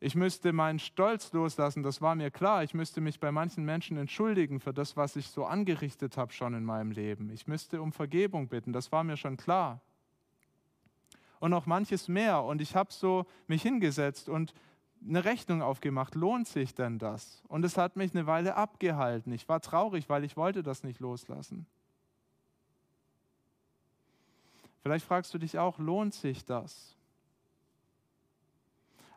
Ich 0.00 0.14
müsste 0.14 0.52
meinen 0.52 0.78
Stolz 0.78 1.32
loslassen, 1.32 1.82
das 1.82 2.02
war 2.02 2.14
mir 2.14 2.30
klar. 2.30 2.62
Ich 2.62 2.74
müsste 2.74 3.00
mich 3.00 3.20
bei 3.20 3.32
manchen 3.32 3.64
Menschen 3.64 3.96
entschuldigen 3.96 4.60
für 4.60 4.74
das, 4.74 4.96
was 4.96 5.16
ich 5.16 5.28
so 5.28 5.46
angerichtet 5.46 6.18
habe 6.18 6.32
schon 6.32 6.52
in 6.52 6.64
meinem 6.64 6.90
Leben. 6.90 7.30
Ich 7.30 7.46
müsste 7.46 7.80
um 7.80 7.92
Vergebung 7.92 8.48
bitten, 8.48 8.72
das 8.72 8.92
war 8.92 9.04
mir 9.04 9.16
schon 9.16 9.38
klar. 9.38 9.80
Und 11.40 11.50
noch 11.50 11.64
manches 11.64 12.08
mehr. 12.08 12.42
Und 12.42 12.60
ich 12.60 12.76
habe 12.76 12.92
so 12.92 13.24
mich 13.46 13.62
hingesetzt 13.62 14.28
und 14.28 14.52
eine 15.06 15.24
Rechnung 15.24 15.62
aufgemacht. 15.62 16.14
Lohnt 16.14 16.48
sich 16.48 16.74
denn 16.74 16.98
das? 16.98 17.42
Und 17.48 17.64
es 17.64 17.76
hat 17.76 17.96
mich 17.96 18.14
eine 18.14 18.26
Weile 18.26 18.56
abgehalten. 18.56 19.32
Ich 19.32 19.48
war 19.48 19.60
traurig, 19.60 20.08
weil 20.08 20.24
ich 20.24 20.36
wollte 20.36 20.62
das 20.62 20.82
nicht 20.82 21.00
loslassen. 21.00 21.66
Vielleicht 24.82 25.06
fragst 25.06 25.32
du 25.32 25.38
dich 25.38 25.58
auch, 25.58 25.78
lohnt 25.78 26.14
sich 26.14 26.44
das? 26.44 26.94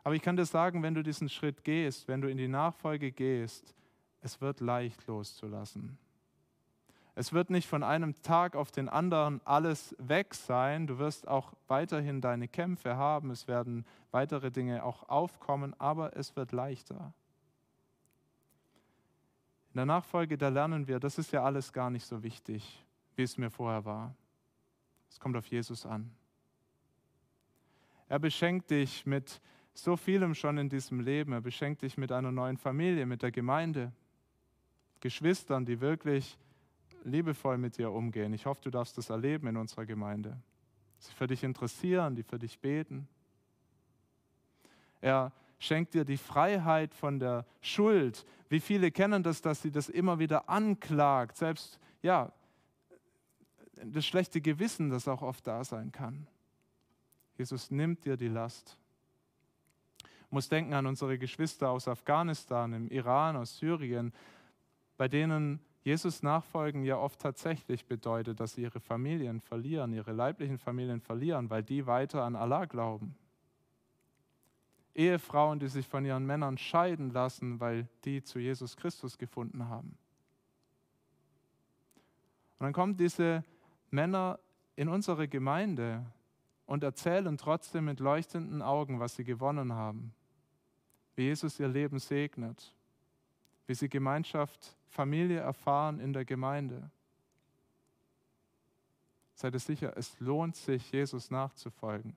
Aber 0.02 0.14
ich 0.14 0.22
kann 0.22 0.36
dir 0.36 0.46
sagen, 0.46 0.82
wenn 0.82 0.94
du 0.94 1.02
diesen 1.02 1.28
Schritt 1.28 1.64
gehst, 1.64 2.08
wenn 2.08 2.22
du 2.22 2.30
in 2.30 2.38
die 2.38 2.48
Nachfolge 2.48 3.12
gehst, 3.12 3.74
es 4.22 4.40
wird 4.40 4.60
leicht 4.60 5.06
loszulassen. 5.06 5.98
Es 7.18 7.32
wird 7.32 7.50
nicht 7.50 7.66
von 7.66 7.82
einem 7.82 8.14
Tag 8.22 8.54
auf 8.54 8.70
den 8.70 8.88
anderen 8.88 9.40
alles 9.44 9.96
weg 9.98 10.34
sein. 10.34 10.86
Du 10.86 10.98
wirst 10.98 11.26
auch 11.26 11.52
weiterhin 11.66 12.20
deine 12.20 12.46
Kämpfe 12.46 12.96
haben. 12.96 13.32
Es 13.32 13.48
werden 13.48 13.84
weitere 14.12 14.52
Dinge 14.52 14.84
auch 14.84 15.08
aufkommen, 15.08 15.74
aber 15.80 16.16
es 16.16 16.36
wird 16.36 16.52
leichter. 16.52 17.12
In 19.70 19.78
der 19.78 19.86
Nachfolge, 19.86 20.38
da 20.38 20.48
lernen 20.48 20.86
wir, 20.86 21.00
das 21.00 21.18
ist 21.18 21.32
ja 21.32 21.42
alles 21.42 21.72
gar 21.72 21.90
nicht 21.90 22.06
so 22.06 22.22
wichtig, 22.22 22.86
wie 23.16 23.24
es 23.24 23.36
mir 23.36 23.50
vorher 23.50 23.84
war. 23.84 24.14
Es 25.10 25.18
kommt 25.18 25.36
auf 25.36 25.46
Jesus 25.48 25.84
an. 25.86 26.12
Er 28.06 28.20
beschenkt 28.20 28.70
dich 28.70 29.06
mit 29.06 29.40
so 29.74 29.96
vielem 29.96 30.36
schon 30.36 30.56
in 30.56 30.68
diesem 30.68 31.00
Leben. 31.00 31.32
Er 31.32 31.40
beschenkt 31.40 31.82
dich 31.82 31.98
mit 31.98 32.12
einer 32.12 32.30
neuen 32.30 32.58
Familie, 32.58 33.06
mit 33.06 33.22
der 33.22 33.32
Gemeinde, 33.32 33.90
Geschwistern, 35.00 35.66
die 35.66 35.80
wirklich 35.80 36.38
liebevoll 37.04 37.58
mit 37.58 37.78
dir 37.78 37.92
umgehen. 37.92 38.32
Ich 38.32 38.46
hoffe, 38.46 38.60
du 38.62 38.70
darfst 38.70 38.98
das 38.98 39.10
erleben 39.10 39.46
in 39.46 39.56
unserer 39.56 39.86
Gemeinde. 39.86 40.40
Sie 40.98 41.12
für 41.12 41.26
dich 41.26 41.44
interessieren, 41.44 42.14
die 42.14 42.22
für 42.22 42.38
dich 42.38 42.58
beten. 42.58 43.08
Er 45.00 45.32
schenkt 45.58 45.94
dir 45.94 46.04
die 46.04 46.16
Freiheit 46.16 46.94
von 46.94 47.18
der 47.18 47.44
Schuld. 47.60 48.26
Wie 48.48 48.60
viele 48.60 48.90
kennen 48.90 49.22
das, 49.22 49.42
dass 49.42 49.62
sie 49.62 49.70
das 49.70 49.88
immer 49.88 50.18
wieder 50.18 50.48
anklagt, 50.48 51.36
selbst 51.36 51.78
ja, 52.02 52.32
das 53.84 54.06
schlechte 54.06 54.40
Gewissen, 54.40 54.90
das 54.90 55.06
auch 55.08 55.22
oft 55.22 55.46
da 55.46 55.64
sein 55.64 55.92
kann. 55.92 56.26
Jesus 57.36 57.70
nimmt 57.70 58.04
dir 58.04 58.16
die 58.16 58.28
Last. 58.28 58.76
Ich 60.00 60.32
muss 60.32 60.48
denken 60.48 60.74
an 60.74 60.86
unsere 60.86 61.18
Geschwister 61.18 61.70
aus 61.70 61.88
Afghanistan, 61.88 62.72
im 62.72 62.88
Iran, 62.88 63.36
aus 63.36 63.58
Syrien, 63.58 64.12
bei 64.96 65.08
denen 65.08 65.60
Jesus 65.88 66.22
nachfolgen 66.22 66.84
ja 66.84 66.98
oft 66.98 67.18
tatsächlich 67.18 67.86
bedeutet, 67.86 68.40
dass 68.40 68.52
sie 68.52 68.60
ihre 68.60 68.78
Familien 68.78 69.40
verlieren, 69.40 69.94
ihre 69.94 70.12
leiblichen 70.12 70.58
Familien 70.58 71.00
verlieren, 71.00 71.48
weil 71.48 71.62
die 71.62 71.86
weiter 71.86 72.24
an 72.24 72.36
Allah 72.36 72.66
glauben. 72.66 73.16
Ehefrauen, 74.94 75.58
die 75.58 75.68
sich 75.68 75.88
von 75.88 76.04
ihren 76.04 76.26
Männern 76.26 76.58
scheiden 76.58 77.08
lassen, 77.10 77.58
weil 77.58 77.88
die 78.04 78.22
zu 78.22 78.38
Jesus 78.38 78.76
Christus 78.76 79.16
gefunden 79.16 79.70
haben. 79.70 79.96
Und 82.58 82.64
dann 82.64 82.74
kommen 82.74 82.98
diese 82.98 83.42
Männer 83.90 84.38
in 84.76 84.90
unsere 84.90 85.26
Gemeinde 85.26 86.04
und 86.66 86.84
erzählen 86.84 87.38
trotzdem 87.38 87.86
mit 87.86 87.98
leuchtenden 87.98 88.60
Augen, 88.60 89.00
was 89.00 89.16
sie 89.16 89.24
gewonnen 89.24 89.72
haben, 89.72 90.12
wie 91.16 91.22
Jesus 91.22 91.58
ihr 91.58 91.68
Leben 91.68 91.98
segnet, 91.98 92.74
wie 93.66 93.74
sie 93.74 93.88
Gemeinschaft, 93.88 94.76
Familie 94.88 95.40
erfahren 95.40 96.00
in 96.00 96.12
der 96.12 96.24
Gemeinde. 96.24 96.90
Seid 99.34 99.54
ihr 99.54 99.60
sicher, 99.60 99.96
es 99.96 100.18
lohnt 100.18 100.56
sich, 100.56 100.90
Jesus 100.90 101.30
nachzufolgen. 101.30 102.16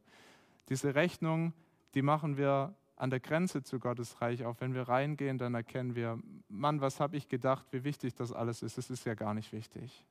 Diese 0.69 0.95
Rechnung, 0.95 1.53
die 1.93 2.01
machen 2.01 2.37
wir 2.37 2.73
an 2.95 3.09
der 3.09 3.19
Grenze 3.19 3.63
zu 3.63 3.79
Gottes 3.79 4.21
Reich 4.21 4.45
auf. 4.45 4.61
Wenn 4.61 4.73
wir 4.73 4.87
reingehen, 4.87 5.37
dann 5.37 5.53
erkennen 5.53 5.95
wir, 5.95 6.19
Mann, 6.49 6.81
was 6.81 6.99
habe 6.99 7.17
ich 7.17 7.27
gedacht, 7.27 7.65
wie 7.71 7.83
wichtig 7.83 8.15
das 8.15 8.31
alles 8.31 8.63
ist. 8.63 8.77
Es 8.77 8.89
ist 8.89 9.05
ja 9.05 9.15
gar 9.15 9.33
nicht 9.33 9.51
wichtig. 9.51 10.05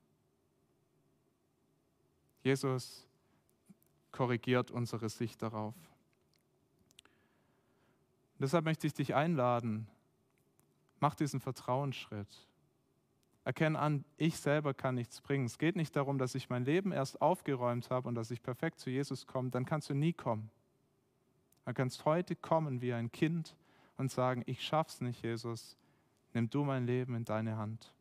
Jesus 2.42 3.06
korrigiert 4.12 4.70
unsere 4.70 5.08
Sicht 5.08 5.42
darauf. 5.42 5.74
Deshalb 8.38 8.64
möchte 8.64 8.86
ich 8.86 8.94
dich 8.94 9.14
einladen, 9.14 9.86
mach 10.98 11.14
diesen 11.14 11.40
Vertrauensschritt. 11.40 12.48
Erkenne 13.44 13.78
an, 13.78 14.04
ich 14.16 14.36
selber 14.36 14.74
kann 14.74 14.94
nichts 14.94 15.20
bringen. 15.20 15.46
Es 15.46 15.58
geht 15.58 15.74
nicht 15.74 15.96
darum, 15.96 16.18
dass 16.18 16.34
ich 16.34 16.50
mein 16.50 16.64
Leben 16.64 16.92
erst 16.92 17.22
aufgeräumt 17.22 17.90
habe 17.90 18.08
und 18.08 18.14
dass 18.14 18.30
ich 18.30 18.42
perfekt 18.42 18.80
zu 18.80 18.90
Jesus 18.90 19.26
komme. 19.26 19.50
Dann 19.50 19.64
kannst 19.64 19.88
du 19.88 19.94
nie 19.94 20.12
kommen. 20.12 20.50
Du 21.64 21.72
kannst 21.72 22.04
heute 22.04 22.36
kommen 22.36 22.82
wie 22.82 22.92
ein 22.92 23.10
Kind 23.12 23.56
und 23.96 24.10
sagen, 24.10 24.42
ich 24.46 24.64
schaff's 24.64 25.00
nicht, 25.00 25.22
Jesus. 25.22 25.76
Nimm 26.34 26.50
du 26.50 26.64
mein 26.64 26.86
Leben 26.86 27.14
in 27.14 27.24
deine 27.24 27.56
Hand. 27.56 27.92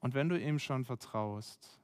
Und 0.00 0.14
wenn 0.14 0.28
du 0.28 0.38
ihm 0.38 0.58
schon 0.58 0.84
vertraust, 0.84 1.80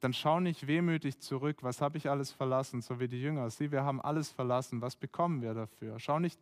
dann 0.00 0.12
schau 0.12 0.40
nicht 0.40 0.66
wehmütig 0.66 1.18
zurück, 1.18 1.58
was 1.62 1.80
habe 1.80 1.98
ich 1.98 2.08
alles 2.08 2.30
verlassen, 2.32 2.82
so 2.82 3.00
wie 3.00 3.08
die 3.08 3.20
Jünger. 3.20 3.50
Sieh, 3.50 3.70
wir 3.70 3.84
haben 3.84 4.00
alles 4.00 4.30
verlassen, 4.30 4.80
was 4.80 4.96
bekommen 4.96 5.42
wir 5.42 5.54
dafür? 5.54 5.98
Schau 5.98 6.18
nicht 6.18 6.40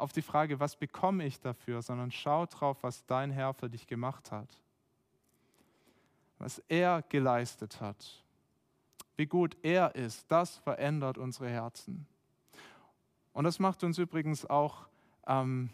auf 0.00 0.12
die 0.12 0.22
Frage, 0.22 0.60
was 0.60 0.76
bekomme 0.76 1.24
ich 1.24 1.40
dafür, 1.40 1.82
sondern 1.82 2.10
schau 2.10 2.46
drauf, 2.46 2.82
was 2.82 3.04
dein 3.06 3.30
Herr 3.30 3.54
für 3.54 3.70
dich 3.70 3.86
gemacht 3.86 4.32
hat. 4.32 4.48
Was 6.38 6.58
er 6.68 7.02
geleistet 7.08 7.80
hat. 7.80 8.24
Wie 9.16 9.26
gut 9.26 9.56
er 9.62 9.94
ist, 9.94 10.30
das 10.30 10.56
verändert 10.58 11.18
unsere 11.18 11.50
Herzen. 11.50 12.06
Und 13.32 13.44
das 13.44 13.58
macht 13.58 13.84
uns 13.84 13.98
übrigens 13.98 14.46
auch 14.46 14.88
ähm, 15.26 15.70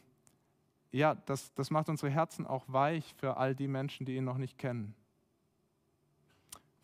ja, 0.96 1.14
das, 1.14 1.52
das 1.54 1.70
macht 1.70 1.88
unsere 1.88 2.10
Herzen 2.10 2.46
auch 2.46 2.64
weich 2.68 3.14
für 3.14 3.36
all 3.36 3.54
die 3.54 3.68
Menschen, 3.68 4.06
die 4.06 4.16
ihn 4.16 4.24
noch 4.24 4.38
nicht 4.38 4.58
kennen. 4.58 4.94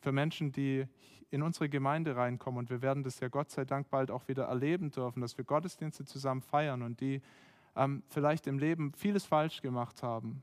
Für 0.01 0.13
Menschen, 0.13 0.53
die 0.53 0.87
in 1.33 1.43
unsere 1.43 1.69
Gemeinde 1.71 2.15
reinkommen 2.15 2.59
und 2.59 2.71
wir 2.71 2.83
werden 2.83 3.03
das 3.03 3.19
ja 3.21 3.29
Gott 3.29 3.51
sei 3.51 3.65
Dank 3.65 3.89
bald 3.89 4.11
auch 4.11 4.29
wieder 4.29 4.45
erleben 4.45 4.91
dürfen, 4.91 5.23
dass 5.23 5.39
wir 5.39 5.45
Gottesdienste 5.45 6.05
zusammen 6.05 6.43
feiern 6.43 6.83
und 6.83 7.01
die 7.01 7.23
ähm, 7.75 8.03
vielleicht 8.09 8.47
im 8.47 8.59
Leben 8.59 8.93
vieles 8.93 9.25
falsch 9.25 9.63
gemacht 9.63 10.03
haben 10.03 10.43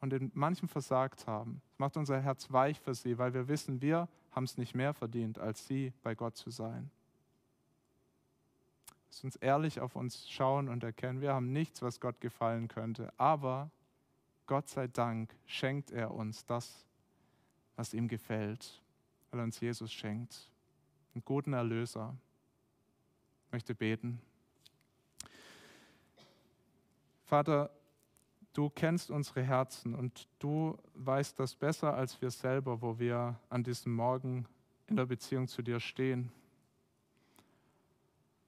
und 0.00 0.14
in 0.14 0.30
manchem 0.34 0.66
versagt 0.66 1.26
haben. 1.26 1.60
Das 1.72 1.78
macht 1.78 1.96
unser 1.98 2.20
Herz 2.20 2.50
weich 2.50 2.80
für 2.80 2.94
sie, 2.94 3.18
weil 3.18 3.34
wir 3.34 3.48
wissen, 3.48 3.82
wir 3.82 4.08
haben 4.32 4.44
es 4.44 4.56
nicht 4.56 4.74
mehr 4.74 4.94
verdient, 4.94 5.38
als 5.38 5.66
sie 5.66 5.92
bei 6.02 6.14
Gott 6.14 6.36
zu 6.36 6.48
sein. 6.48 6.90
Lass 9.08 9.22
uns 9.24 9.36
ehrlich 9.36 9.80
auf 9.80 9.94
uns 9.94 10.28
schauen 10.30 10.70
und 10.70 10.82
erkennen, 10.82 11.20
wir 11.20 11.34
haben 11.34 11.52
nichts, 11.52 11.82
was 11.82 12.00
Gott 12.00 12.20
gefallen 12.20 12.68
könnte. 12.68 13.12
Aber 13.18 13.70
Gott 14.46 14.68
sei 14.68 14.88
Dank 14.88 15.36
schenkt 15.46 15.90
er 15.90 16.12
uns 16.12 16.46
das, 16.46 16.86
was 17.76 17.92
ihm 17.92 18.08
gefällt, 18.08 18.82
weil 19.34 19.40
er 19.40 19.44
uns 19.46 19.58
Jesus 19.58 19.92
schenkt. 19.92 20.48
Einen 21.12 21.24
guten 21.24 21.54
Erlöser. 21.54 22.16
Ich 23.46 23.52
möchte 23.52 23.74
beten. 23.74 24.20
Vater, 27.24 27.68
du 28.52 28.70
kennst 28.70 29.10
unsere 29.10 29.42
Herzen 29.42 29.96
und 29.96 30.28
du 30.38 30.78
weißt 30.94 31.40
das 31.40 31.56
besser 31.56 31.94
als 31.94 32.22
wir 32.22 32.30
selber, 32.30 32.80
wo 32.80 32.96
wir 33.00 33.36
an 33.48 33.64
diesem 33.64 33.92
Morgen 33.96 34.46
in 34.86 34.94
der 34.94 35.06
Beziehung 35.06 35.48
zu 35.48 35.62
dir 35.62 35.80
stehen. 35.80 36.30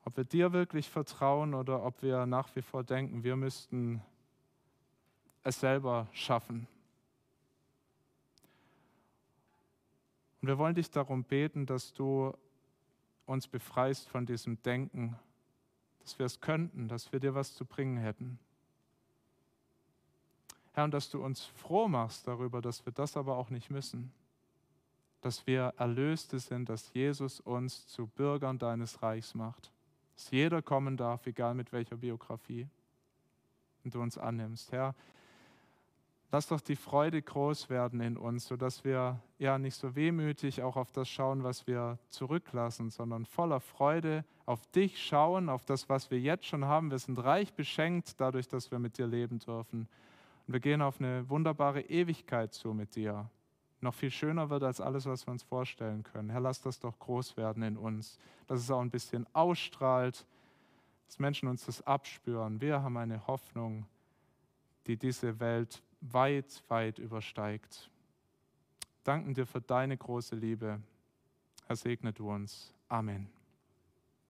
Ob 0.04 0.16
wir 0.16 0.24
dir 0.24 0.52
wirklich 0.52 0.88
vertrauen 0.88 1.54
oder 1.54 1.82
ob 1.82 2.00
wir 2.00 2.26
nach 2.26 2.54
wie 2.54 2.62
vor 2.62 2.84
denken, 2.84 3.24
wir 3.24 3.34
müssten 3.34 4.00
es 5.42 5.58
selber 5.58 6.06
schaffen. 6.12 6.68
Und 10.46 10.50
wir 10.52 10.58
wollen 10.58 10.76
dich 10.76 10.92
darum 10.92 11.24
beten, 11.24 11.66
dass 11.66 11.92
du 11.92 12.32
uns 13.24 13.48
befreist 13.48 14.08
von 14.08 14.26
diesem 14.26 14.62
Denken, 14.62 15.18
dass 15.98 16.20
wir 16.20 16.26
es 16.26 16.40
könnten, 16.40 16.86
dass 16.86 17.10
wir 17.10 17.18
dir 17.18 17.34
was 17.34 17.56
zu 17.56 17.64
bringen 17.64 17.96
hätten. 17.96 18.38
Herr, 20.70 20.84
und 20.84 20.94
dass 20.94 21.10
du 21.10 21.20
uns 21.20 21.44
froh 21.44 21.88
machst 21.88 22.28
darüber, 22.28 22.60
dass 22.60 22.86
wir 22.86 22.92
das 22.92 23.16
aber 23.16 23.36
auch 23.36 23.50
nicht 23.50 23.70
müssen. 23.70 24.12
Dass 25.20 25.48
wir 25.48 25.74
Erlöste 25.78 26.38
sind, 26.38 26.68
dass 26.68 26.94
Jesus 26.94 27.40
uns 27.40 27.88
zu 27.88 28.06
Bürgern 28.06 28.56
deines 28.56 29.02
Reichs 29.02 29.34
macht 29.34 29.72
dass 30.14 30.30
jeder 30.30 30.62
kommen 30.62 30.96
darf, 30.96 31.26
egal 31.26 31.54
mit 31.54 31.72
welcher 31.72 31.96
Biografie, 31.96 32.68
und 33.82 33.92
du 33.92 34.00
uns 34.00 34.16
annimmst. 34.16 34.70
Herr, 34.70 34.94
lass 36.32 36.48
doch 36.48 36.60
die 36.60 36.76
Freude 36.76 37.20
groß 37.22 37.70
werden 37.70 38.00
in 38.00 38.16
uns, 38.16 38.46
sodass 38.46 38.84
wir 38.84 39.20
ja 39.38 39.58
nicht 39.58 39.76
so 39.76 39.94
wehmütig 39.94 40.62
auch 40.62 40.76
auf 40.76 40.92
das 40.92 41.08
schauen, 41.08 41.44
was 41.44 41.66
wir 41.66 41.98
zurücklassen, 42.08 42.90
sondern 42.90 43.24
voller 43.24 43.60
Freude 43.60 44.24
auf 44.44 44.66
dich 44.66 45.02
schauen, 45.04 45.48
auf 45.48 45.64
das, 45.64 45.88
was 45.88 46.10
wir 46.10 46.20
jetzt 46.20 46.46
schon 46.46 46.64
haben. 46.64 46.90
Wir 46.90 46.98
sind 46.98 47.22
reich 47.22 47.54
beschenkt 47.54 48.20
dadurch, 48.20 48.48
dass 48.48 48.70
wir 48.70 48.78
mit 48.78 48.98
dir 48.98 49.06
leben 49.06 49.38
dürfen. 49.38 49.88
Und 50.46 50.52
wir 50.52 50.60
gehen 50.60 50.82
auf 50.82 51.00
eine 51.00 51.28
wunderbare 51.28 51.80
Ewigkeit 51.82 52.52
zu 52.54 52.72
mit 52.72 52.94
dir 52.96 53.28
noch 53.80 53.94
viel 53.94 54.10
schöner 54.10 54.50
wird 54.50 54.62
als 54.62 54.80
alles, 54.80 55.06
was 55.06 55.26
wir 55.26 55.32
uns 55.32 55.42
vorstellen 55.42 56.02
können. 56.02 56.30
Herr, 56.30 56.40
lass 56.40 56.60
das 56.60 56.80
doch 56.80 56.98
groß 56.98 57.36
werden 57.36 57.62
in 57.62 57.76
uns, 57.76 58.18
dass 58.46 58.60
es 58.60 58.70
auch 58.70 58.80
ein 58.80 58.90
bisschen 58.90 59.26
ausstrahlt, 59.32 60.26
dass 61.06 61.18
Menschen 61.18 61.48
uns 61.48 61.66
das 61.66 61.86
abspüren. 61.86 62.60
Wir 62.60 62.82
haben 62.82 62.96
eine 62.96 63.26
Hoffnung, 63.26 63.86
die 64.86 64.96
diese 64.96 65.38
Welt 65.40 65.82
weit, 66.00 66.62
weit 66.68 66.98
übersteigt. 66.98 67.90
Danken 69.04 69.34
dir 69.34 69.46
für 69.46 69.60
deine 69.60 69.96
große 69.96 70.34
Liebe. 70.34 70.80
Herr, 71.66 71.76
segne 71.76 72.12
du 72.12 72.30
uns. 72.30 72.72
Amen. 72.88 73.35